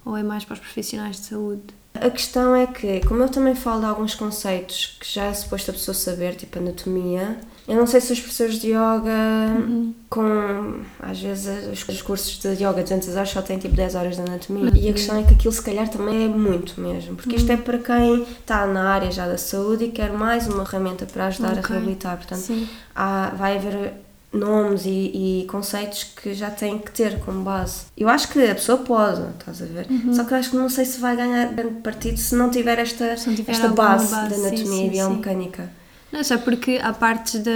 [0.03, 1.78] ou é mais para os profissionais de saúde?
[2.01, 5.71] A questão é que, como eu também falo de alguns conceitos que já é suposto
[5.71, 7.37] a pessoa saber, tipo anatomia,
[7.67, 12.49] eu não sei se os professores de yoga, com às vezes os, os cursos de
[12.63, 14.71] yoga de 200 horas só têm tipo 10 horas de anatomia.
[14.75, 17.57] E a questão é que aquilo se calhar também é muito mesmo, porque isto é
[17.57, 21.57] para quem está na área já da saúde e quer mais uma ferramenta para ajudar
[21.57, 21.75] a Ok.
[21.75, 22.17] reabilitar.
[22.17, 23.93] Portanto, há, vai haver
[24.31, 27.85] nomes e, e conceitos que já tem que ter como base.
[27.97, 29.87] Eu acho que a pessoa pode, estás a ver?
[29.89, 30.13] Uhum.
[30.13, 32.77] Só que eu acho que não sei se vai ganhar grande partido se não tiver
[32.79, 35.69] esta, não tiver esta base, base, da sim, anatomia sim, e biomecânica.
[36.11, 37.51] Não, só porque há partes da.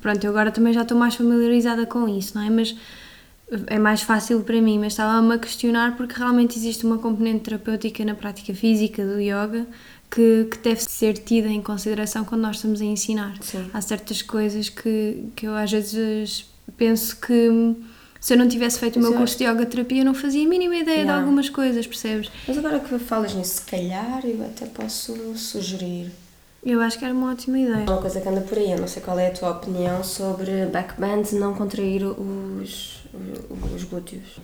[0.00, 2.50] Pronto, eu agora também já estou mais familiarizada com isso, não é?
[2.50, 2.74] Mas
[3.68, 8.04] é mais fácil para mim, mas estava-me a questionar porque realmente existe uma componente terapêutica
[8.04, 9.66] na prática física do yoga
[10.10, 13.34] que, que deve ser tida em consideração quando nós estamos a ensinar.
[13.40, 13.70] Sim.
[13.72, 16.46] Há certas coisas que, que eu às vezes
[16.76, 17.74] penso que
[18.20, 20.44] se eu não tivesse feito o meu eu curso de yoga terapia eu não fazia
[20.44, 21.20] a mínima ideia de Não.
[21.20, 22.30] algumas coisas, percebes?
[22.48, 26.10] Mas agora que falas nisso, se calhar eu até posso sugerir
[26.64, 27.84] Eu acho que era uma ótima ideia.
[27.88, 28.72] uma coisa que anda por aí.
[28.72, 33.04] Eu não sei qual é a tua opinião sobre backbend não contrair os,
[33.74, 34.38] os glúteos.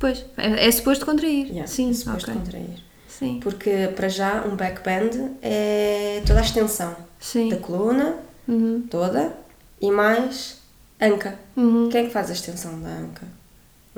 [0.00, 1.46] Pois, é, é suposto contrair.
[1.48, 2.40] Yeah, Sim, é suposto ok.
[2.42, 2.87] contrair.
[3.18, 7.48] Sim, Porque para já um backbend é toda a extensão sim.
[7.48, 8.16] da coluna
[8.46, 8.84] Uhum.
[8.88, 9.32] toda
[9.80, 10.58] e mais
[11.00, 11.34] anca.
[11.56, 11.88] Uhum.
[11.90, 13.26] Quem é que faz a extensão da anca?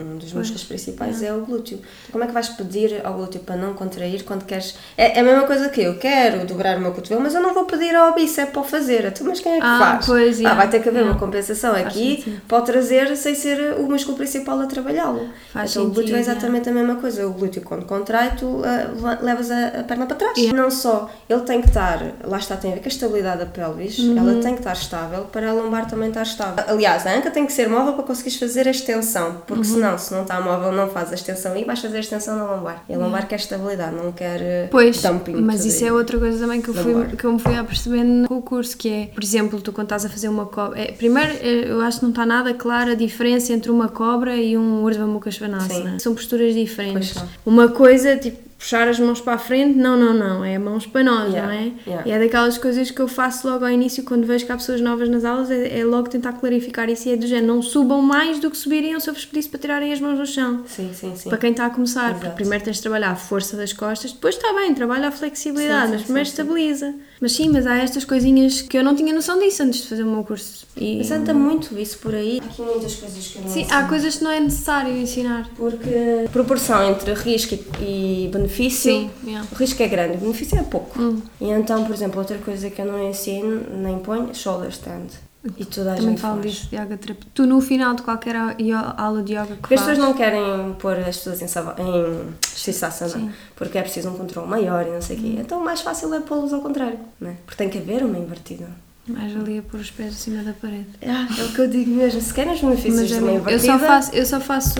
[0.01, 1.79] Um dos músculos principais é o glúteo.
[2.11, 4.75] Como é que vais pedir ao glúteo para não contrair quando queres.
[4.97, 7.53] É, é a mesma coisa que eu quero dobrar o meu cotovelo, mas eu não
[7.55, 9.05] vou pedir ao bíceps para o fazer.
[9.07, 10.07] Então, mas quem é que Ah, faz?
[10.07, 11.13] pois, Ah, vai ter que haver yeah.
[11.15, 12.41] uma compensação aqui sentido.
[12.49, 15.29] para o trazer sem ser o músculo principal a trabalhá-lo.
[15.53, 17.27] Faz então, o glúteo é sentido, exatamente a mesma coisa.
[17.27, 20.37] O glúteo, quando contrai, tu le- levas a, a perna para trás.
[20.39, 20.61] Yeah.
[20.61, 23.47] Não só, ele tem que estar, lá está, tem a ver com a estabilidade da
[23.47, 24.19] pelvis, Uhum.
[24.19, 26.65] ela tem que estar estável para a lombar também estar estável.
[26.67, 29.75] Aliás, a anca tem que ser móvel para conseguires fazer a extensão, porque Uhum.
[29.75, 32.45] senão, se não está móvel, não faz a extensão e vais fazer a extensão na
[32.45, 32.85] lombar.
[32.89, 35.37] E a lombar quer estabilidade, não quer eh, Pois, dumping.
[35.37, 37.17] mas isso é outra coisa também que eu, fui, Lombar.
[37.17, 40.05] que eu me fui apercebendo com o curso, que é, por exemplo, tu quando estás
[40.05, 40.79] a fazer uma cobra...
[40.81, 44.37] É, primeiro, é, eu acho que não está nada clara a diferença entre uma cobra
[44.37, 45.99] e um Urdhva Mukha Svanasana.
[45.99, 47.15] São posturas diferentes.
[47.45, 51.03] Uma coisa, tipo, puxar as mãos para a frente, não, não, não, é mãos para
[51.03, 51.73] nós, Yeah, não é?
[51.87, 52.07] yeah.
[52.07, 54.83] E é daquelas coisas que eu faço logo ao início, quando vejo que há pessoas
[54.83, 58.03] novas nas aulas, é, é logo tentar clarificar isso e é do género, não subam
[58.03, 60.63] mais do que subiriam se eu vos pedisse para tirarem as mãos do chão.
[60.67, 61.31] Sim, sim, sim.
[61.31, 62.37] Para quem está a começar, porque Exato.
[62.37, 65.87] primeiro tens de trabalhar a força das costas, depois está bem, trabalha a flexibilidade, Sim,
[65.87, 66.33] sim, mas primeiro sim.
[66.33, 66.95] estabiliza.
[67.21, 70.03] Mas sim, mas há estas coisinhas que eu não tinha noção disso antes de fazer
[70.03, 70.67] o meu curso.
[70.77, 72.41] E, Mas anda muito isso por aí.
[72.43, 73.77] Há aqui muitas coisas que eu não sim, sei.
[73.77, 75.51] há coisas que não é necessário ensinar.
[75.55, 79.47] Porque a proporção entre risco e e benefício, Sim, yeah.
[79.51, 81.01] o risco é grande, o benefício é pouco.
[81.01, 81.21] Hum.
[81.41, 85.09] E então, por exemplo, outra coisa que eu não ensino, nem ponho, shoulder stand.
[85.57, 86.53] E toda a Também gente falo faz.
[86.55, 87.31] disso de yoga terapia.
[87.33, 88.55] Tu no final de qualquer a-
[88.99, 93.11] aula de yoga que Porque as pessoas não querem pôr as pessoas em, em Shisasana,
[93.11, 93.31] Sim.
[93.57, 95.37] porque é preciso um controle maior e não sei o quê.
[95.39, 97.37] Então o mais fácil é pô-los ao contrário, né?
[97.47, 98.69] porque tem que haver uma invertida.
[99.09, 100.87] mais valia pôr os pés acima da parede.
[101.07, 103.27] Ah, é o que eu digo mesmo, se querem os benefícios Mas de é uma
[103.33, 103.49] mesmo.
[103.49, 103.73] eu invertida...
[103.73, 104.75] só faço, eu só faço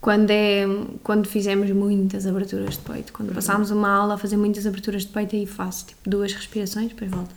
[0.00, 0.64] quando é
[1.02, 5.08] quando fizemos muitas aberturas de peito, quando passámos uma aula a fazer muitas aberturas de
[5.08, 7.34] peito aí faço tipo duas respirações depois volta.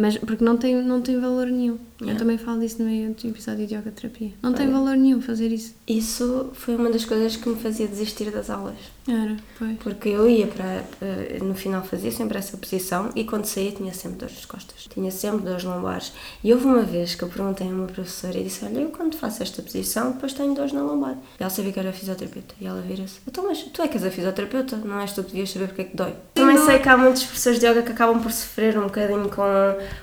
[0.00, 1.78] Mas porque não tem não tem valor nenhum.
[2.00, 2.18] Eu Yeah.
[2.18, 4.32] também falo disso no meio do episódio de yoga terapia.
[4.42, 5.74] Não tem valor nenhum fazer isso.
[5.86, 8.76] Isso foi uma das coisas que me fazia desistir das aulas.
[9.10, 9.76] Era, pois.
[9.78, 13.92] Porque eu ia para, eh, no final fazia sempre essa posição e quando saía tinha
[13.92, 16.12] sempre dores nas costas, tinha sempre dores lombares.
[16.44, 19.16] E houve uma vez que eu perguntei a uma professora e disse: Olha, eu quando
[19.16, 21.16] faço esta posição depois tenho dores na lombar.
[21.38, 22.54] E ela sabia que era fisioterapeuta.
[22.60, 25.32] E ela vira-se: Então, mas tu é que és a fisioterapeuta, não és tu que
[25.32, 26.14] devias saber porque é que dói.
[26.34, 29.42] Também sei que há muitas professores de yoga que acabam por sofrer um bocadinho com: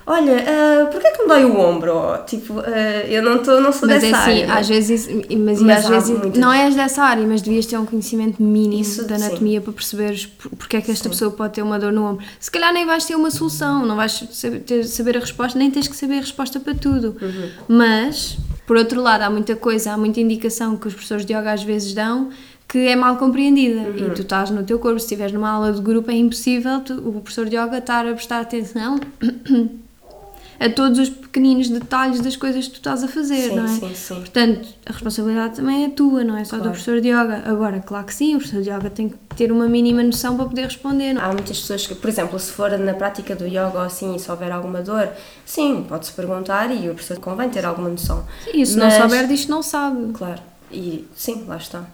[0.06, 2.18] Olha, uh, porquê é que me dói o ombro?
[2.26, 4.54] Tipo, eh, eu não, tô, não sou Mas é dessa assim, área.
[4.54, 8.42] às vezes, mas, Mas às vezes não és dessa área, mas devias ter um conhecimento
[8.42, 9.24] mínimo Isso, da sim.
[9.26, 12.24] anatomia para perceberes por- porque é que esta pessoa pode ter uma dor no ombro.
[12.40, 15.86] Se calhar nem vais ter uma solução, não vais saber, saber a resposta, nem tens
[15.88, 17.16] que saber a resposta para tudo.
[17.20, 17.50] Uhum.
[17.68, 18.36] Mas,
[18.66, 21.62] por outro lado, há muita coisa, há muita indicação que os professores de yoga às
[21.62, 22.30] vezes dão
[22.70, 24.08] que é mal compreendida Uhum.
[24.08, 26.98] e tu estás no teu corpo, se estiveres numa aula de grupo é impossível tu-
[27.08, 29.00] o professor de yoga estar a prestar atenção
[30.60, 33.68] a todos os pequeninos detalhes das coisas que tu estás a fazer, Sim, não é?
[33.68, 34.14] sim, sim.
[34.16, 36.72] Portanto, a responsabilidade também é tua, não é só do Claro.
[36.78, 37.42] professor de yoga.
[37.46, 40.46] Agora, claro que sim, o professor de yoga tem que ter uma mínima noção para
[40.46, 41.12] poder responder.
[41.12, 41.22] Não?
[41.22, 41.24] é?
[41.24, 44.18] Há muitas pessoas que, por exemplo, se for na prática do yoga ou assim e
[44.18, 45.08] se houver alguma dor,
[45.46, 48.24] sim, pode-se perguntar e o professor convém ter alguma noção.
[48.52, 50.12] E se Mas- não souber disto, não sabe.
[50.12, 50.40] Claro,
[50.72, 51.84] e sim, lá está.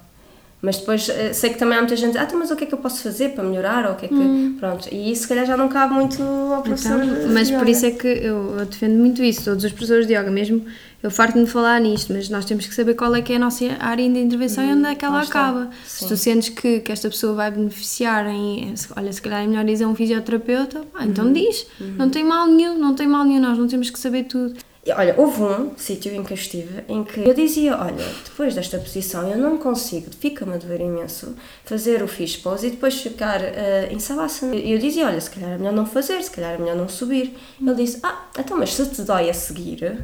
[0.65, 2.67] Mas depois eh, sei que também há muita gente, ah, então, mas o que é
[2.67, 3.85] que eu posso fazer para melhorar?
[3.85, 4.57] Ou o que é que.
[4.59, 7.05] Pronto, e isso se calhar já não cabe muito ao professor.
[7.05, 10.15] Então, mas por isso é que eu, eu defendo muito isso, todos os professores de
[10.15, 10.65] yoga, mesmo
[11.03, 13.39] eu farto-me de falar nisto, mas nós temos que saber qual é que é a
[13.39, 15.69] nossa área de intervenção e onde é que ela acaba.
[15.85, 19.67] Se tu sentes que, que esta pessoa vai beneficiar em, olha, se calhar é melhor
[19.67, 21.67] dizer um fisioterapeuta, pá, então diz,
[21.99, 24.55] não tem mal nenhum, não tem mal nenhum, nós não temos que saber tudo.
[24.93, 28.79] Olha, houve um sítio em que eu estive em que eu dizia: Olha, depois desta
[28.79, 33.41] posição eu não consigo, fica-me a doer imenso, fazer o fish pose e depois ficar
[33.43, 34.55] eh, em savasana.
[34.57, 36.89] E eu dizia: Olha, se calhar é melhor não fazer, se calhar é melhor não
[36.89, 37.35] subir.
[37.59, 40.03] Ele disse: Ah, então, mas se te dói a seguir,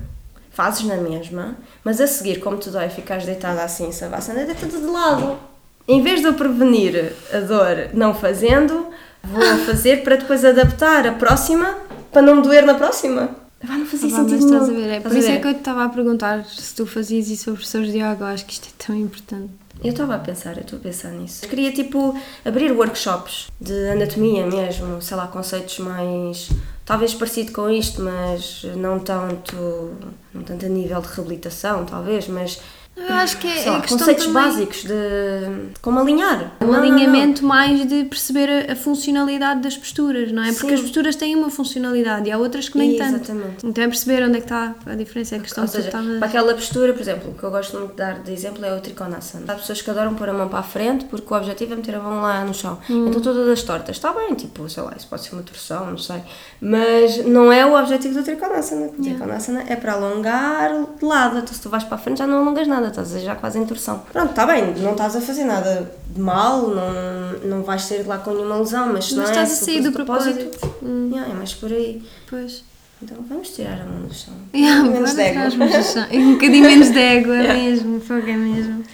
[0.50, 4.78] fazes na mesma, mas a seguir, como te dói, ficares deitada assim em savasana, deita-te
[4.78, 5.38] de lado.
[5.86, 8.86] Em vez de eu prevenir a dor não fazendo,
[9.22, 11.76] vou fazer para depois adaptar a próxima
[12.10, 13.39] para não me doer na próxima.
[13.62, 15.40] Ah, não fazia Ah, mas sentido estás a ver, é por isso é ver?
[15.42, 18.26] que eu te estava a perguntar se tu fazias isso a professores de yoga, eu
[18.26, 19.50] acho que isto é tão importante.
[19.82, 21.46] Eu estava a pensar, eu estou a pensar nisso.
[21.48, 26.50] Queria, tipo, abrir workshops de anatomia mesmo, sei lá, conceitos mais.
[26.84, 29.54] talvez parecido com isto, mas não tanto.
[30.34, 32.60] não tanto a nível de reabilitação, talvez, mas.
[33.08, 34.88] Eu acho que é, é conceitos também- básicos de.
[34.88, 36.52] de como alinhar.
[36.60, 36.92] Um Não, não, não.
[36.94, 40.52] alinhamento mais de perceber a, a funcionalidade das posturas, não é?
[40.52, 40.74] Porque Sim.
[40.74, 43.16] as posturas têm uma funcionalidade e há outras que nem tanto.
[43.16, 43.66] Exatamente.
[43.66, 45.88] Então é perceber onde é que está a diferença, é a questão Ou que seja,
[45.88, 48.64] estavas- para aquela postura, por exemplo, o que eu gosto muito de dar de exemplo
[48.64, 49.44] é o Trikonasana.
[49.48, 51.94] Há pessoas que adoram pôr a mão para a frente porque o objetivo é meter
[51.94, 52.78] a mão lá no chão.
[52.88, 53.06] Hum.
[53.08, 55.98] Então todas as tortas, está bem, tipo, sei lá, isso pode ser uma torção, não
[55.98, 56.22] sei.
[56.60, 58.86] Mas não é o objetivo do Trikonasana.
[58.86, 61.38] O Trikonasana é para alongar de lado.
[61.38, 63.58] Então se tu vais para a frente já não alongas nada, estás a já quase
[63.58, 64.00] em torção.
[64.12, 68.08] Pronto, está bem, não estás a fazer nada de mal, não, não vais sair de
[68.08, 71.10] lá com nenhuma lesão, mas não é estás a esse o sair do propósito, Hum.
[71.12, 72.02] yeah, é mais por aí.
[72.28, 72.64] Pois.
[73.02, 74.34] Então vamos tirar a mão do chão.
[74.54, 75.64] Yeah, Menos bora de tirar as ego.
[75.64, 76.06] mãos do chão.
[76.12, 77.54] Um bocadinho menos de é Yeah.
[77.54, 78.84] mesmo, fogo é mesmo.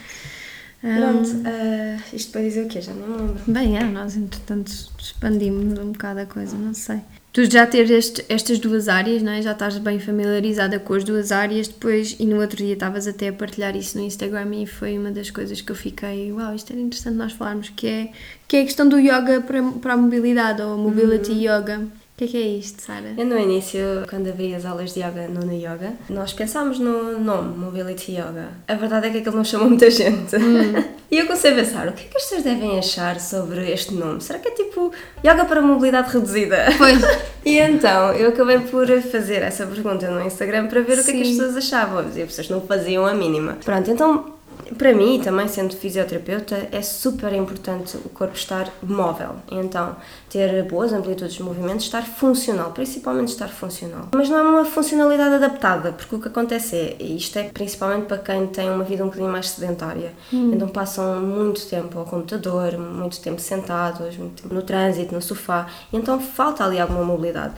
[0.84, 2.80] Ah, Pronto, eh, isto para dizer o quê?
[2.80, 3.36] Já me lembro.
[3.48, 7.00] Bem, é, nós entretanto expandimos um bocado a coisa, não sei.
[7.36, 9.42] Tu já teres este- estas duas áreas, não é?
[9.42, 13.28] já estás bem familiarizada com as duas áreas, depois, e no outro dia estavas até
[13.28, 16.72] a partilhar isso no Instagram e foi uma das coisas que eu fiquei, uau, isto
[16.72, 18.08] era interessante nós falarmos, que é,
[18.48, 21.86] que é a questão do yoga para, para a mobilidade, ou mobility yoga.
[22.16, 23.12] O que é que é isto, Sara?
[23.14, 27.20] Eu no início, quando abri as aulas de yoga no New Yoga, nós pensámos no
[27.20, 28.48] nome Mobility Yoga.
[28.66, 30.34] A verdade é que aquilo não chamou muita gente.
[31.12, 33.92] e eu comecei a pensar, o que é que as pessoas devem achar sobre este
[33.92, 34.22] nome?
[34.22, 34.90] Será que é tipo
[35.22, 36.56] Yoga para mobilidade reduzida?
[36.78, 36.98] Pois.
[37.44, 41.14] E então, eu acabei por fazer essa pergunta no Instagram para ver o que é
[41.14, 41.36] que as Sim.
[41.36, 42.02] pessoas achavam.
[42.02, 43.56] E as pessoas não faziam a mínima.
[43.64, 44.35] Pronto, então,
[44.76, 49.36] para mim, também sendo fisioterapeuta, é super importante o corpo estar móvel.
[49.50, 49.96] Então,
[50.28, 54.08] ter boas amplitudes de movimento, estar funcional, principalmente estar funcional.
[54.14, 58.18] Mas não é uma funcionalidade adaptada, porque o que acontece é, isto é principalmente para
[58.18, 63.20] quem tem uma vida um bocadinho mais sedentária, então passam muito tempo ao computador, muito
[63.20, 67.54] tempo sentados, muito tempo no trânsito, no sofá, então falta ali alguma mobilidade.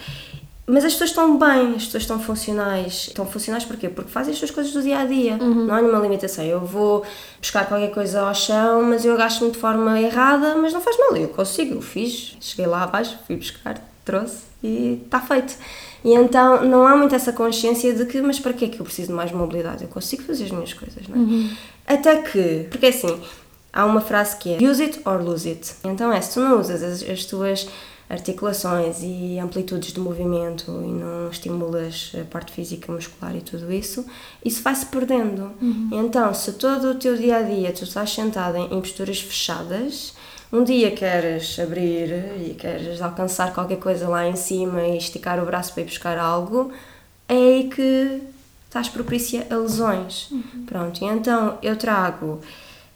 [0.69, 3.07] Mas as pessoas estão bem, as pessoas estão funcionais.
[3.09, 3.89] Estão funcionais porquê?
[3.89, 5.37] Porque fazem as suas coisas do dia a dia.
[5.39, 6.45] Não há nenhuma limitação.
[6.45, 7.05] Eu vou
[7.41, 11.17] buscar qualquer coisa ao chão, mas eu agasto-me de forma errada, mas não faz mal.
[11.17, 12.37] Eu consigo, eu fiz.
[12.41, 15.55] Cheguei lá abaixo, fui buscar, trouxe e está feito.
[16.05, 18.85] E então não há muito essa consciência de que, mas para que é que eu
[18.85, 19.85] preciso de mais mobilidade?
[19.85, 21.95] Eu consigo fazer as minhas coisas, não é?
[21.95, 23.21] Até que, porque assim,
[23.73, 25.75] há uma frase que é use it or lose it.
[25.85, 27.69] Então é, se tu não usas as, as tuas
[28.09, 34.07] articulações e amplitudes de movimento e não estimulas a parte física, muscular e tudo isso,
[34.45, 35.53] isso vai-se perdendo.
[35.93, 40.15] Então, se todo o teu dia a dia tu estás sentada em, posturas fechadas,
[40.51, 42.09] um dia queres abrir
[42.47, 46.17] e queres alcançar qualquer coisa lá em cima e esticar o braço para ir buscar
[46.17, 46.73] algo,
[47.29, 48.23] é aí que
[48.67, 50.31] estás propícia a lesões.
[50.65, 52.41] Pronto, e então eu trago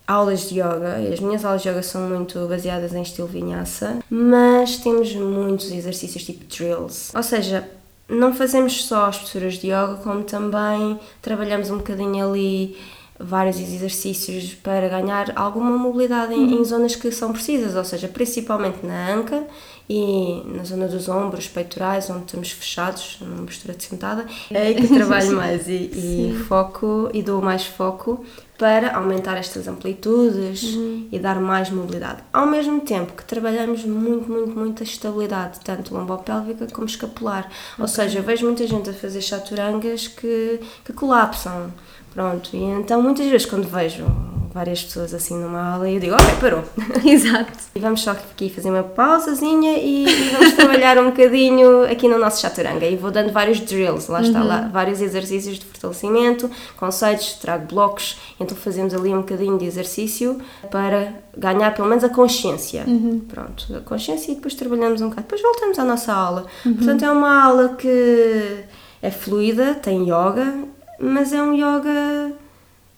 [0.07, 4.76] aulas de yoga, as minhas aulas de yoga são muito baseadas em estilo vinhaça, mas
[4.76, 7.12] temos muitos exercícios tipo drills.
[7.14, 7.68] Ou seja,
[8.09, 12.76] não fazemos só as posturas de yoga, como também trabalhamos um bocadinho ali
[13.18, 18.84] vários exercícios para ganhar alguma mobilidade em, em zonas que são precisas, ou seja, principalmente
[18.84, 19.46] na anca
[19.88, 24.74] e na zona dos ombros, peitorais, onde estamos fechados, numa postura de sentada, é aí
[24.74, 28.24] que trabalho mais e, e foco e dou mais foco
[28.59, 30.62] para aumentar estas amplitudes
[31.11, 32.22] e dar mais mobilidade.
[32.32, 37.50] Ao mesmo tempo que trabalhamos muito, muito, muito a estabilidade, tanto lombopélvica como escapular.
[37.78, 41.72] Ou seja, eu vejo muita gente a fazer chaturangas que, que colapsam.
[42.12, 44.04] Pronto, e então muitas vezes quando vejo
[44.52, 46.62] várias pessoas assim numa aula e eu digo, ok, parou.
[47.04, 47.52] Exato.
[47.74, 52.18] E vamos só aqui fazer uma pausazinha e, e vamos trabalhar um bocadinho aqui no
[52.18, 52.86] nosso chaturanga.
[52.86, 58.18] E vou dando vários drills, lá está, lá, vários exercícios de fortalecimento, conceitos, trago blocos,
[58.38, 60.38] então fazemos ali um bocadinho de exercício
[60.70, 62.84] para ganhar pelo menos a consciência.
[63.28, 65.22] Pronto, a consciência e depois trabalhamos um bocado.
[65.22, 66.46] Depois voltamos à nossa aula.
[66.62, 68.64] Portanto, é uma aula que
[69.00, 70.54] é fluida, tem yoga,
[70.99, 72.32] mas é um yoga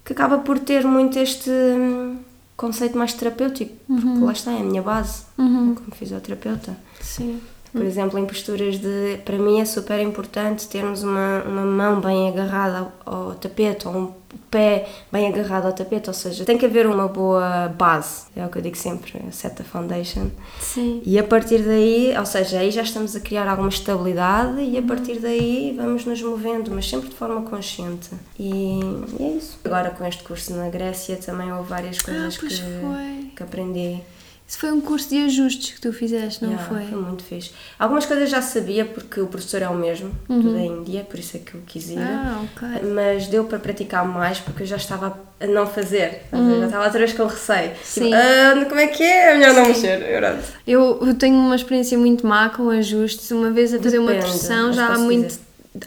[0.05, 2.19] que acaba por ter muito este hum,
[2.57, 5.25] conceito mais terapêutico, porque lá está, é a minha base
[5.75, 6.77] como fisioterapeuta.
[7.01, 7.41] Sim.
[7.75, 9.19] Por exemplo, em posturas de.
[9.25, 13.95] Para mim é super importante termos uma, uma mão bem agarrada ao, ao tapete, ou
[13.95, 14.13] um
[14.49, 18.49] pé bem agarrado ao tapete, ou seja, tem que haver uma boa base, é o
[18.49, 20.31] que eu digo sempre, set a foundation.
[20.61, 21.03] Sim.
[21.05, 24.83] E a partir daí, ou seja, aí já estamos a criar alguma estabilidade e a
[24.83, 28.11] partir daí vamos nos movendo, mas sempre de forma consciente.
[28.39, 28.79] E,
[29.19, 29.59] e é isso.
[29.65, 33.31] Agora com este curso na Grécia também houve várias coisas Ah, que, foi.
[33.37, 34.01] que aprendi.
[34.55, 36.87] Isso foi um curso de ajustes que tu fizeste, não Yeah, foi?
[36.87, 37.51] Foi muito fixe.
[37.77, 41.37] Algumas coisas já sabia porque o professor é o mesmo, tudo é Índia, por isso
[41.37, 41.99] é que eu quis ir.
[41.99, 42.05] Uhum.
[42.05, 42.89] Ah, ok.
[42.95, 46.61] Mas deu para praticar mais porque eu já estava a não fazer, ver?
[46.61, 47.71] já estava outra vez com receio.
[47.71, 47.77] Uhum.
[47.83, 48.05] Sim.
[48.05, 49.33] Tipo, ah, como é que é?
[49.33, 50.01] É melhor não mexer.
[50.65, 53.33] Eu, eu tenho uma experiência muito má com ajustes.
[53.33, 55.37] Uma vez a fazer uma Depende, mas já há muito.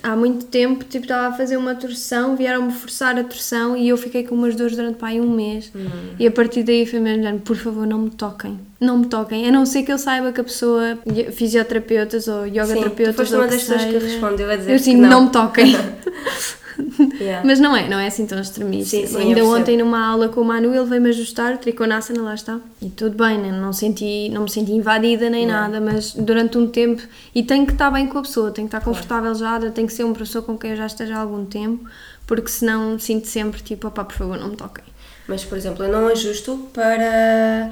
[0.03, 3.97] Há muito tempo, tipo, estava a fazer uma torção, vieram-me forçar a torção e eu
[3.97, 5.71] fiquei com umas dores durante pá, aí um mês.
[5.75, 5.88] Hum.
[6.19, 8.59] E a partir daí foi mesmo, por favor, não me toquem.
[8.79, 9.47] Não me toquem.
[9.47, 10.97] A não ser que eu saiba que a pessoa,
[11.31, 14.79] fisioterapeutas ou Sim, yogaterapeutas tu foste ou uma das pessoas que respondeu a dizer Eu
[14.79, 15.09] sim, que não.
[15.09, 15.23] não.
[15.25, 15.75] me toquem.
[17.20, 17.45] Yeah.
[17.45, 18.97] Mas não é, não é assim tão extremista.
[18.97, 22.34] Sim, sim, Ainda ontem numa aula com o Manu ele veio-me ajustar, o triconasana, lá
[22.34, 22.59] está.
[22.82, 23.51] E tudo bem, né?
[23.51, 27.01] não, senti, não me senti invadida nem nada, mas durante um tempo,
[27.34, 29.93] e tenho que estar bem com a pessoa, tenho que estar confortável já, tem que
[29.93, 31.88] ser uma pessoa com quem eu já esteja há algum tempo,
[32.26, 34.84] porque senão sinto sempre tipo, opá, por favor, não me toquem.
[35.28, 37.69] Mas, por exemplo, eu não ajusto para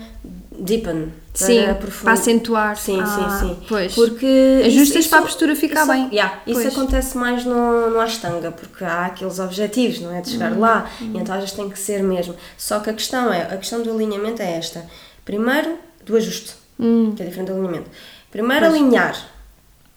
[0.57, 1.59] deepen, para Sim,
[2.03, 2.77] para acentuar.
[2.77, 3.59] Sim, Ah, sim, sim.
[3.67, 3.93] pois.
[3.95, 6.09] Porque Ajustas para a postura ficar isso, bem.
[6.11, 6.73] yeah, isso Pois.
[6.77, 10.21] acontece mais no, no Ashtanga, porque há aqueles objetivos, não é?
[10.21, 10.33] De Uhum.
[10.33, 12.35] chegar lá, e então às vezes tem que ser mesmo.
[12.57, 14.85] Só que a questão é, a questão do alinhamento é esta.
[15.23, 17.13] Primeiro, do ajuste, Hum.
[17.15, 17.89] que é diferente do alinhamento.
[18.31, 19.15] Primeiro, alinhar.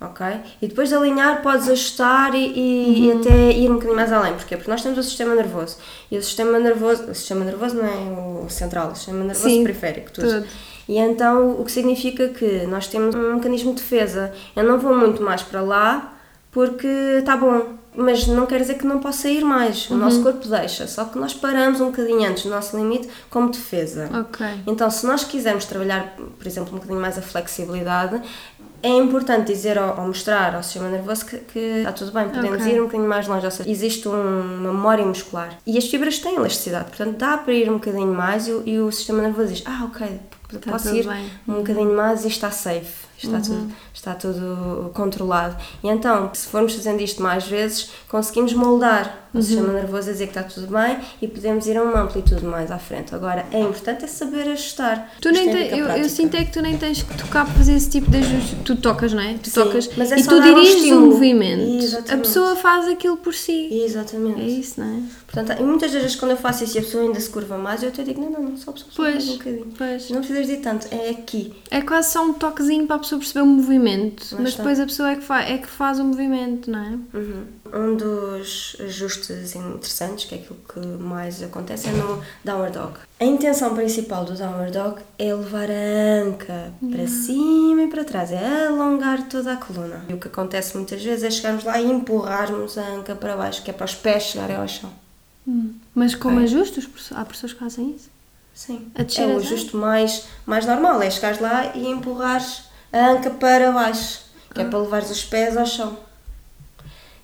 [0.01, 0.25] Ok?
[0.63, 3.21] E depois de alinhar podes ajustar e, e- e Uhum.
[3.21, 4.35] até ir um bocadinho mais além.
[4.35, 4.57] Porquê?
[4.57, 5.77] Porque nós temos o sistema nervoso.
[6.11, 9.63] E o sistema nervoso, o sistema nervoso não é o central, o sistema nervoso Sim,
[9.65, 10.29] periférico, tudo.
[10.29, 10.47] tudo.
[10.89, 14.33] E então o que significa que nós temos um mecanismo de defesa.
[14.55, 16.15] Eu não vou muito mais para lá
[16.53, 16.87] porque
[17.19, 19.89] está bom, mas não quer dizer que não possa ir mais.
[19.91, 20.01] O Uhum.
[20.01, 24.09] nosso corpo deixa, só que nós paramos um bocadinho antes do nosso limite como defesa.
[24.21, 24.47] Ok.
[24.67, 28.21] Então, se nós quisermos trabalhar, por exemplo, um bocadinho mais a flexibilidade,
[28.81, 32.73] é importante dizer ou, mostrar ao sistema nervoso que, que está tudo bem, podemos Ok.
[32.73, 34.13] ir um bocadinho mais longe, ou seja, existe um-
[34.61, 35.59] uma memória muscular.
[35.67, 38.79] E as fibras têm elasticidade, portanto dá para ir um bocadinho mais e, o- e
[38.79, 40.21] o sistema nervoso diz: Ah, ok,
[40.71, 45.57] posso ir bem." um bocadinho mais e está safe, está, tudo, está tudo controlado.
[45.83, 50.27] E então, se formos fazendo isto mais vezes, conseguimos moldar o sistema nervoso a dizer
[50.29, 53.15] que está tudo bem e podemos ir a uma amplitude mais à frente.
[53.15, 55.13] Agora, é importante é saber ajustar.
[55.21, 57.45] Tu nem a te- a eu, eu sinto é que tu nem tens que tocar
[57.45, 58.57] para fazer esse tipo de ajuste.
[58.65, 59.35] Tu tocas, não é?
[59.35, 61.61] Tu Sim, tocas mas é e tu dar um diriges o movimento.
[61.81, 62.27] A Exatamente.
[62.27, 63.69] pessoa faz aquilo por si.
[63.73, 64.41] Exatamente.
[64.41, 65.01] É isso, não é?
[65.31, 67.59] Portanto, e muitas das vezes quando eu faço isso e a pessoa ainda se curva
[67.59, 69.67] mais, eu até digo, não, não, não, só, só, só Pois, um bocadinho.
[69.77, 70.11] pois.
[70.11, 71.53] Não precisas de tanto, é aqui.
[71.71, 74.27] É quase só um toquezinho para a pessoa perceber o movimento.
[74.39, 74.63] Mas está.
[74.63, 76.99] depois a pessoa é que, fa é que faz o movimento, não é?
[77.19, 77.45] Uhum.
[77.75, 79.18] Um dos ajustes
[79.57, 82.93] interessantes, que é aquilo que mais acontece, é no Downward Dog.
[83.21, 88.31] A intenção principal do Downward Dog é levar a anca para cima e para trás,
[88.33, 90.05] é alongar toda a coluna.
[90.09, 93.63] E o que acontece muitas vezes é chegarmos lá e empurrarmos a anca para baixo,
[93.63, 94.91] que é para os pés chegarem ao chão.
[95.95, 96.45] Mas como Ok.
[96.45, 98.11] ajustes, há pessoas que fazem isso.
[98.55, 98.91] Sim.
[98.95, 104.21] É o ajuste mais, mais normal, é chegares lá e empurrares a anca para baixo,
[104.53, 105.97] que é para levares os pés ao chão.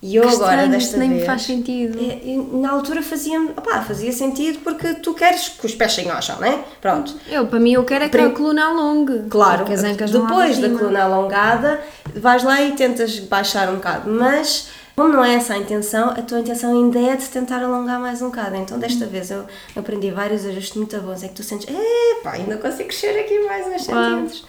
[0.07, 1.21] E eu Que agora, estranho, desta nem vez...
[1.23, 1.99] me faz sentido.
[1.99, 6.37] É, na altura fazia, opá, fazia sentido porque tu queres que os pés ao chão,
[6.39, 6.63] não é?
[6.79, 7.15] Pronto.
[7.27, 9.23] Eu, para mim, eu quero é que Prim- a coluna alongue.
[9.31, 11.81] Claro, depois da coluna alongada,
[12.15, 16.21] vais lá e tentas baixar um bocado, mas como não é essa a intenção, a
[16.21, 18.57] tua intenção ainda é de tentar alongar mais um bocado.
[18.57, 22.59] Então, desta vez eu aprendi vários ajustes muito bons, é que tu sentes, epá, ainda
[22.59, 24.45] consigo crescer aqui mais uns centímetros.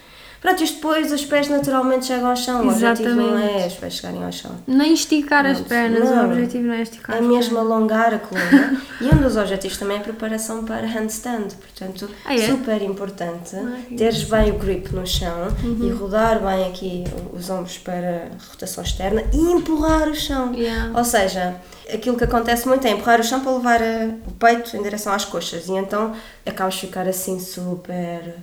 [0.46, 2.64] Pronto, isto depois os pés naturalmente chegam ao chão.
[2.64, 3.62] O objetivo não Exatamente.
[3.64, 4.52] é os pés chegarem ao chão.
[4.64, 6.24] Nem esticar as Pronto, pernas, o não.
[6.26, 8.80] objetivo não é esticar É as mesmo alongar a coluna.
[9.02, 11.48] e um dos objetivos também é a preparação para handstand.
[11.60, 12.46] Portanto, Ah, é?
[12.46, 15.78] super importante Ah, que teres bem o grip no chão Uhum.
[15.88, 20.54] e rodar bem aqui os ombros para rotação externa e empurrar o chão.
[20.54, 20.96] Yeah.
[20.96, 21.56] Ou seja,
[21.92, 25.12] aquilo que acontece muito é empurrar o chão para levar eh, o peito em direção
[25.12, 26.12] às coxas e então
[26.46, 28.36] acabas de ficar assim super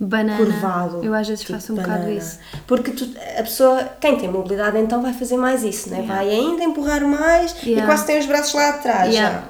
[0.00, 0.38] Banana.
[0.38, 1.04] curvado.
[1.04, 2.12] Eu às vezes tipo faço um bocado banana.
[2.14, 2.38] isso.
[2.66, 5.98] Porque tu- a pessoa, quem tem mobilidade então vai fazer mais isso, né?
[5.98, 6.14] Yeah.
[6.14, 7.82] vai ainda empurrar mais Yeah.
[7.82, 9.38] e quase tem os braços lá atrás Yeah.
[9.38, 9.44] já.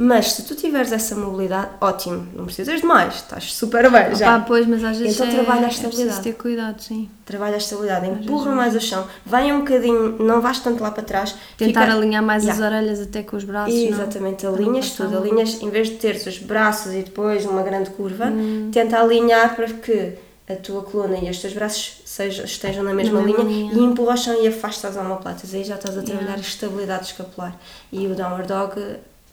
[0.00, 4.38] Mas se tu tiveres essa mobilidade, ótimo, não precisas de mais, estás super bem já.
[4.38, 6.22] Pois, mas às vezes Então é, trabalha a é estabilidade.
[6.22, 7.10] ter cuidado, sim.
[7.26, 8.54] Trabalha a estabilidade, empurra não.
[8.56, 11.34] mais o chão, vai um bocadinho, não vais tanto lá para trás.
[11.56, 12.64] Tentar fica- alinhar mais Yeah.
[12.66, 14.54] as orelhas até com os braços, Exatamente, não?
[14.54, 18.70] alinhas tudo, alinhas, em vez de teres os braços e depois uma grande curva, Hum.
[18.72, 20.12] tenta alinhar para que
[20.48, 23.74] a tua coluna e os teus braços sejam, estejam na mesma mesma linha, linha.
[23.74, 26.42] e empurra o chão e afasta as omoplatas, aí já estás a trabalhar Yeah.
[26.44, 27.56] a estabilidade escapular.
[27.92, 28.80] E o downward dog,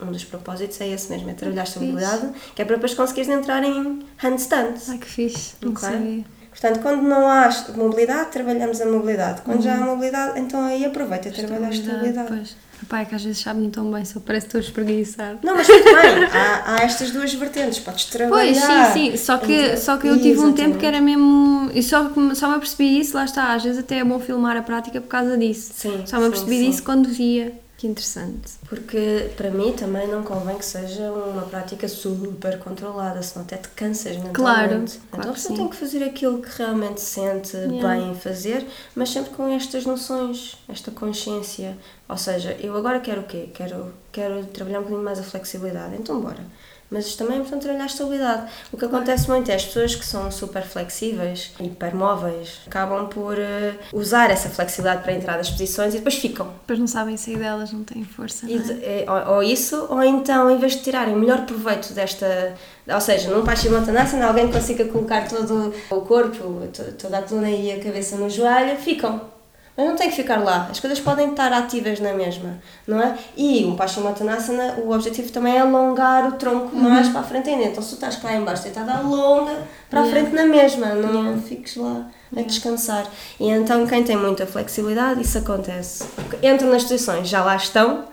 [0.01, 3.29] um dos propósitos é esse mesmo, é trabalhar a estabilidade, que é para depois conseguires
[3.29, 4.89] entrar em handstands.
[4.89, 5.81] Ai que fixe, não Ok.
[5.89, 6.23] sabia.
[6.49, 9.41] Portanto, quando não há mobilidade, trabalhamos a mobilidade.
[9.41, 9.87] Quando já há Uhum.
[9.95, 12.27] mobilidade, então aí aproveita e trabalha a estabilidade.
[12.29, 12.55] Pois.
[12.81, 15.37] Epá, é que às vezes sabe-me tão bem, só parece que estou a espreguiçar.
[15.43, 18.67] Não, mas tudo bem, há, há estas duas vertentes, podes trabalhar.
[18.67, 19.17] Pois, sim, sim.
[19.17, 20.77] Só que, Então, só que eu tive um tempo exatamente.
[20.79, 21.71] que era mesmo.
[21.73, 23.53] E só, só me apercebi isso, lá está.
[23.53, 25.71] Às vezes até é bom filmar a prática por causa disso.
[25.75, 27.53] Sim, Só me apercebi disso quando via.
[27.77, 28.53] Que interessante.
[28.69, 33.67] Porque para mim também não convém que seja uma prática super controlada, senão até te
[33.69, 34.33] cansas mentalmente.
[34.33, 37.87] Claro, então claro a pessoa tem que fazer aquilo que realmente sente Yeah.
[37.87, 38.65] bem em fazer,
[38.95, 41.77] mas sempre com estas noções, esta consciência.
[42.07, 43.49] Ou seja, eu agora quero o quê?
[43.53, 46.45] Quero, quero trabalhar um bocadinho mais a flexibilidade, então bora.
[46.89, 48.51] Mas também é importante trabalhar a estabilidade.
[48.71, 53.73] O que acontece muito é as pessoas que são super flexíveis, hipermóveis, acabam por eh,
[53.91, 56.47] usar essa flexibilidade para entrar nas posições e depois ficam.
[56.61, 58.45] Depois não sabem sair delas, não têm força.
[58.49, 59.03] E não é?
[59.03, 62.53] é, ou, ou isso, ou então, em vez de tirarem o melhor proveito desta.
[62.87, 67.71] Ou seja, num Paschimottanasana, alguém consiga colocar todo o corpo, to- toda a coluna e
[67.71, 69.33] a cabeça no joelho, ficam.
[69.77, 70.67] Mas não tem que ficar lá.
[70.71, 72.57] As coisas podem estar ativas na mesma,
[72.87, 73.17] não é?
[73.35, 76.81] E um Paschimottanasana, o objetivo também é alongar o tronco Uhum.
[76.89, 77.65] mais para a frente ainda.
[77.65, 79.53] Então, se tu estás cá em baixo, tenta dar longa
[79.89, 80.11] para a Yeah.
[80.29, 81.41] frente na mesma, não Yeah.
[81.41, 82.47] fiques lá a Yeah.
[82.47, 83.05] descansar.
[83.37, 86.05] E então, quem tem muita flexibilidade, isso acontece.
[86.41, 88.05] Entram nas posições, já lá estão,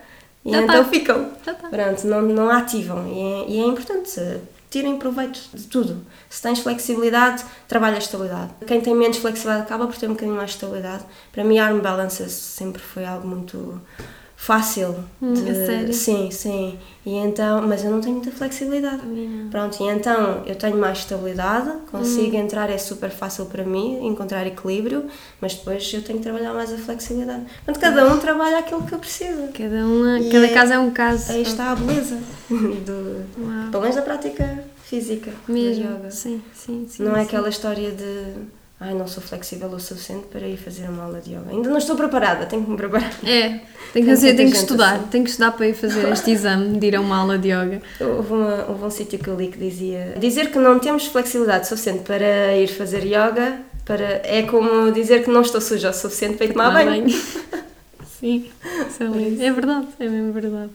[0.44, 0.90] e Já então tá.
[0.90, 1.30] ficam.
[1.44, 1.54] Tá.
[1.54, 3.06] Pronto, não, não ativam.
[3.06, 4.10] E é, e é importante,
[4.72, 6.04] tirem proveito de tudo.
[6.30, 8.52] Se tens flexibilidade, trabalha a estabilidade.
[8.66, 11.04] Quem tem menos flexibilidade acaba por ter um bocadinho mais de estabilidade.
[11.30, 13.80] Para mim, arm balances sempre foi algo muito
[14.46, 14.96] fácil.
[15.22, 15.94] Hum, de- sério?
[15.94, 16.76] Sim, sim.
[17.06, 19.00] E então, mas eu não tenho muita flexibilidade.
[19.52, 21.80] Pronto, e então eu tenho mais estabilidade, Hum.
[21.92, 25.06] consigo entrar, é super fácil para mim encontrar equilíbrio,
[25.40, 27.44] mas depois eu tenho que trabalhar mais a flexibilidade.
[27.64, 29.48] Portanto, cada um trabalha aquilo que precisa.
[29.56, 31.30] Cada, uma, E cada é- caso é um caso.
[31.32, 32.18] Aí está a beleza
[32.50, 33.70] do, Uau.
[33.70, 36.10] pelo menos da prática física Mesmo.
[36.10, 37.02] Sim, sim, sim.
[37.04, 37.26] Não é sim.
[37.26, 38.34] aquela história de
[38.82, 41.50] ai, não sou flexível o suficiente para ir fazer uma aula de yoga.
[41.50, 43.12] Ainda não estou preparada, tenho que me preparar.
[43.24, 43.60] É,
[43.92, 44.96] tem que, fazer, tem que estudar.
[44.96, 45.06] assim.
[45.06, 47.80] Tem que estudar para ir fazer este exame de ir a uma aula de yoga.
[48.00, 51.68] Houve, uma, houve um sítio que eu li que dizia dizer que não temos flexibilidade
[51.68, 56.36] suficiente para ir fazer yoga para, é como dizer que não estou suja o suficiente
[56.36, 57.06] para ir tomar banho.
[58.20, 58.50] Sim,
[58.88, 59.46] isso é.
[59.46, 60.70] É verdade, é mesmo verdade.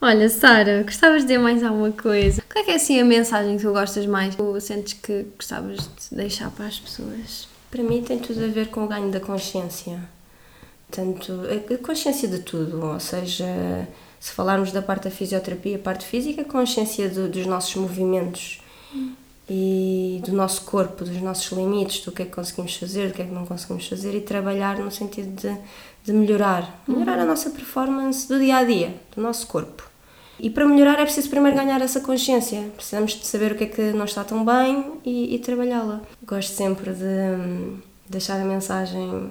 [0.00, 2.40] Olha, Sara, gostavas de dizer mais alguma coisa?
[2.52, 4.38] Qual é que é assim a mensagem que tu gostas mais?
[4.38, 7.48] Ou sentes que gostavas de deixar para as pessoas?
[7.70, 9.98] Para mim tem tudo a ver com o ganho da consciência.
[10.90, 11.32] Tanto
[11.74, 13.44] a consciência de tudo, ou seja,
[14.20, 18.62] se falarmos da parte da fisioterapia, a parte física, a consciência do- dos nossos movimentos
[19.50, 23.22] e do nosso corpo, dos nossos limites, do que é que conseguimos fazer, do que
[23.22, 25.54] é que não conseguimos fazer e trabalhar no sentido de,
[26.08, 29.86] de melhorar, melhorar a nossa performance do dia a dia, do nosso corpo.
[30.40, 32.70] E para melhorar é preciso primeiro ganhar essa consciência.
[32.74, 36.00] Precisamos de saber o que é que não está tão bem e, e trabalhá-la.
[36.24, 37.78] Gosto sempre de hum,
[38.08, 39.30] deixar a mensagem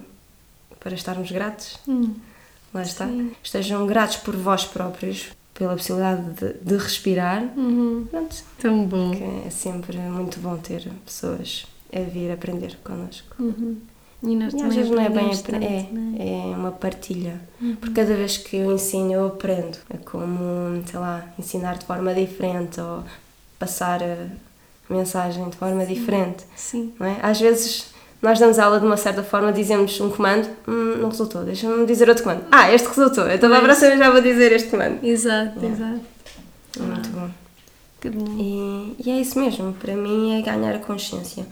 [0.79, 1.79] para estarmos gratos.
[2.71, 3.07] Lá está.
[3.07, 3.31] Sim.
[3.41, 7.41] Estejam gratos por vós próprios, pela possibilidade de, de respirar.
[7.57, 8.05] Uhum.
[8.11, 8.35] Pronto.
[8.59, 9.11] Tão bom.
[9.11, 13.33] Que é sempre muito bom ter pessoas a vir aprender connosco.
[13.39, 13.77] Uhum.
[14.23, 16.23] E nós E às vezes não é bem aprendemos apre- tanto, não é?
[16.23, 17.39] é, é uma partilha.
[17.79, 19.77] Porque cada vez que eu ensino, eu aprendo.
[19.89, 23.03] É como, sei lá, ensinar de forma diferente ou
[23.59, 24.27] passar a
[24.91, 26.43] mensagem de forma diferente.
[26.55, 26.93] Sim.
[26.99, 27.17] Não é?
[27.21, 27.85] Às vezes
[28.21, 32.09] nós damos aula de uma certa forma, dizemos um comando, hum, não resultou, deixa-me dizer
[32.09, 32.45] outro comando.
[32.51, 35.03] Ah, este resultou, então para a próxima já vou dizer este comando.
[35.05, 35.67] Exato, Yeah.
[35.75, 36.01] exato.
[36.79, 37.29] É muito bom.
[38.01, 38.25] Que bom.
[38.39, 41.45] E, e é isso mesmo, para mim é ganhar a consciência.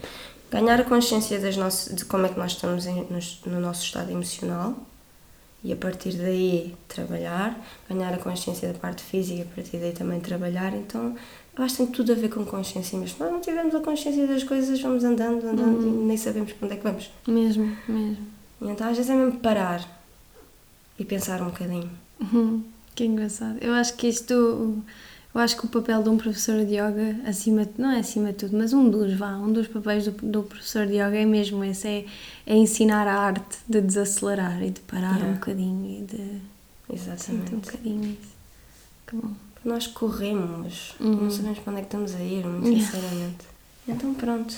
[0.52, 3.84] Ganhar a consciência das nossas, de como é que nós estamos em, no, no nosso
[3.84, 4.76] estado emocional
[5.64, 10.20] e a partir daí trabalhar, ganhar a consciência da parte física, a partir daí também
[10.20, 10.74] trabalhar.
[10.76, 11.16] Então,
[11.58, 13.18] eu acho que tem tudo a ver com consciência mesmo.
[13.18, 16.04] Se nós não tivermos a consciência das coisas, vamos andando, andando uhum.
[16.04, 17.12] e nem sabemos para onde é que vamos.
[17.28, 18.28] Mesmo, mesmo.
[18.62, 19.82] E então, às vezes é mesmo parar
[21.00, 21.90] e pensar um bocadinho.
[22.20, 22.64] Uhum.
[22.94, 23.58] Que engraçado.
[23.60, 24.84] Eu acho que isto
[25.36, 28.36] eu acho que o papel de um professor de yoga, acima, não é acima de
[28.36, 31.62] tudo, mas um dos, vá, um dos papéis do, do professor de yoga é mesmo
[31.66, 32.06] esse, é,
[32.48, 35.28] é ensinar a arte de desacelerar e de parar yeah.
[35.28, 36.42] um bocadinho e de...
[36.90, 37.54] Exatamente.
[37.54, 38.34] um bocadinho isso.
[39.06, 39.32] Que bom.
[39.66, 41.24] Nós corremos, uhum.
[41.24, 43.46] não sabemos para onde é que estamos a ir, muito sinceramente.
[43.90, 44.56] Então pronto,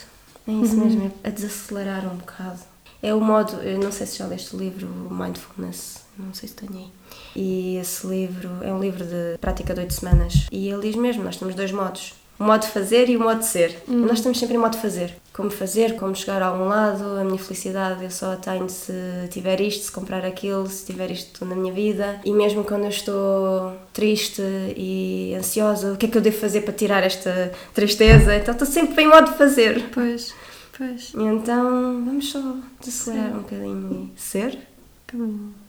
[0.48, 0.86] é isso uhum.
[0.86, 2.60] mesmo, é a desacelerar um bocado.
[3.02, 6.56] É o modo, eu não sei se já leste o livro Mindfulness, não sei se
[6.56, 6.92] tenho aí.
[7.36, 10.48] E esse livro é um livro de prática de oito semanas.
[10.52, 12.14] E ele diz mesmo: nós temos dois modos.
[12.40, 13.82] O modo de fazer e o modo de ser.
[13.88, 14.06] Uhum.
[14.06, 15.16] Nós estamos sempre em modo de fazer.
[15.34, 18.94] Como fazer, como chegar a algum lado, a minha felicidade eu só a tenho se
[19.32, 22.20] tiver isto, se comprar aquilo, se tiver isto na minha vida.
[22.24, 24.42] E mesmo quando eu estou triste
[24.76, 28.36] e ansiosa, o que é que eu devo fazer para tirar esta tristeza?
[28.36, 29.90] Então estou sempre em modo de fazer.
[29.92, 30.34] Pois,
[30.78, 31.14] pois.
[31.18, 34.60] E então vamos só desacelerar um bocadinho e ser.
[35.08, 35.67] Que bom.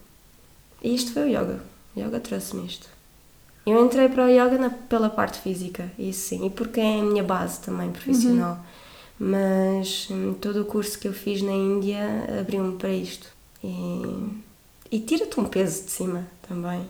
[0.83, 1.61] E isto foi o yoga.
[1.95, 2.89] O yoga trouxe-me isto.
[3.67, 7.03] Eu entrei para o yoga na, pela parte física, isso sim, e porque é a
[7.03, 8.53] minha base também profissional.
[8.55, 9.31] Uhum.
[9.31, 12.01] Mas hum, todo o curso que eu fiz na Índia
[12.41, 13.29] abriu-me para isto.
[13.63, 14.31] E,
[14.91, 16.89] e tira-te um peso de cima também.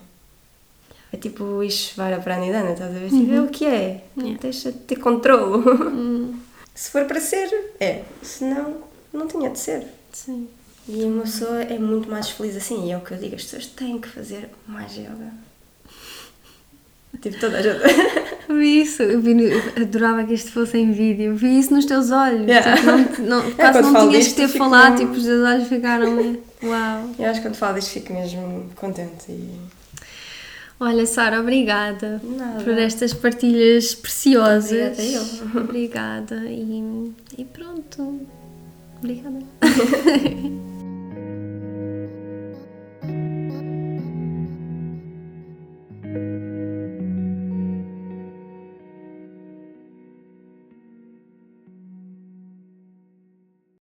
[1.13, 3.09] É tipo o Ishvara Pranidhana, estás a ver?
[3.09, 3.35] Tipo, uhum.
[3.35, 4.05] É o que é.
[4.17, 4.41] Yeah.
[4.41, 5.67] Deixa de ter controle.
[5.67, 6.39] Uhum.
[6.75, 8.05] Se for para ser, é.
[8.23, 8.83] Se não,
[9.13, 9.85] não tinha de ser.
[10.13, 10.49] Sim.
[10.89, 12.87] E uma pessoa é muito mais feliz assim.
[12.87, 15.33] E é o que eu digo: as pessoas têm que fazer mais yoga.
[17.21, 17.79] Tipo, toda a gente.
[18.49, 19.35] Vi isso, eu, vi,
[19.79, 21.37] adorava que isto fosse em vídeo.
[21.37, 22.49] Vi isso nos teus olhos.
[22.49, 22.77] Yeah.
[22.77, 26.17] Tipo, não, não, é, quase não tinhas de ter falado, tipo, os teus olhos ficaram.
[26.63, 27.11] Uau!
[27.19, 29.31] Eu acho que quando falo disto fico mesmo contente.
[29.31, 29.55] E...
[30.81, 32.65] Olha, Sara, obrigada Nada.
[32.65, 34.99] por estas partilhas preciosas.
[34.99, 35.61] Obrigada, eu.
[35.61, 36.37] Obrigada.
[36.47, 38.27] E, e pronto.
[38.97, 39.41] Obrigada.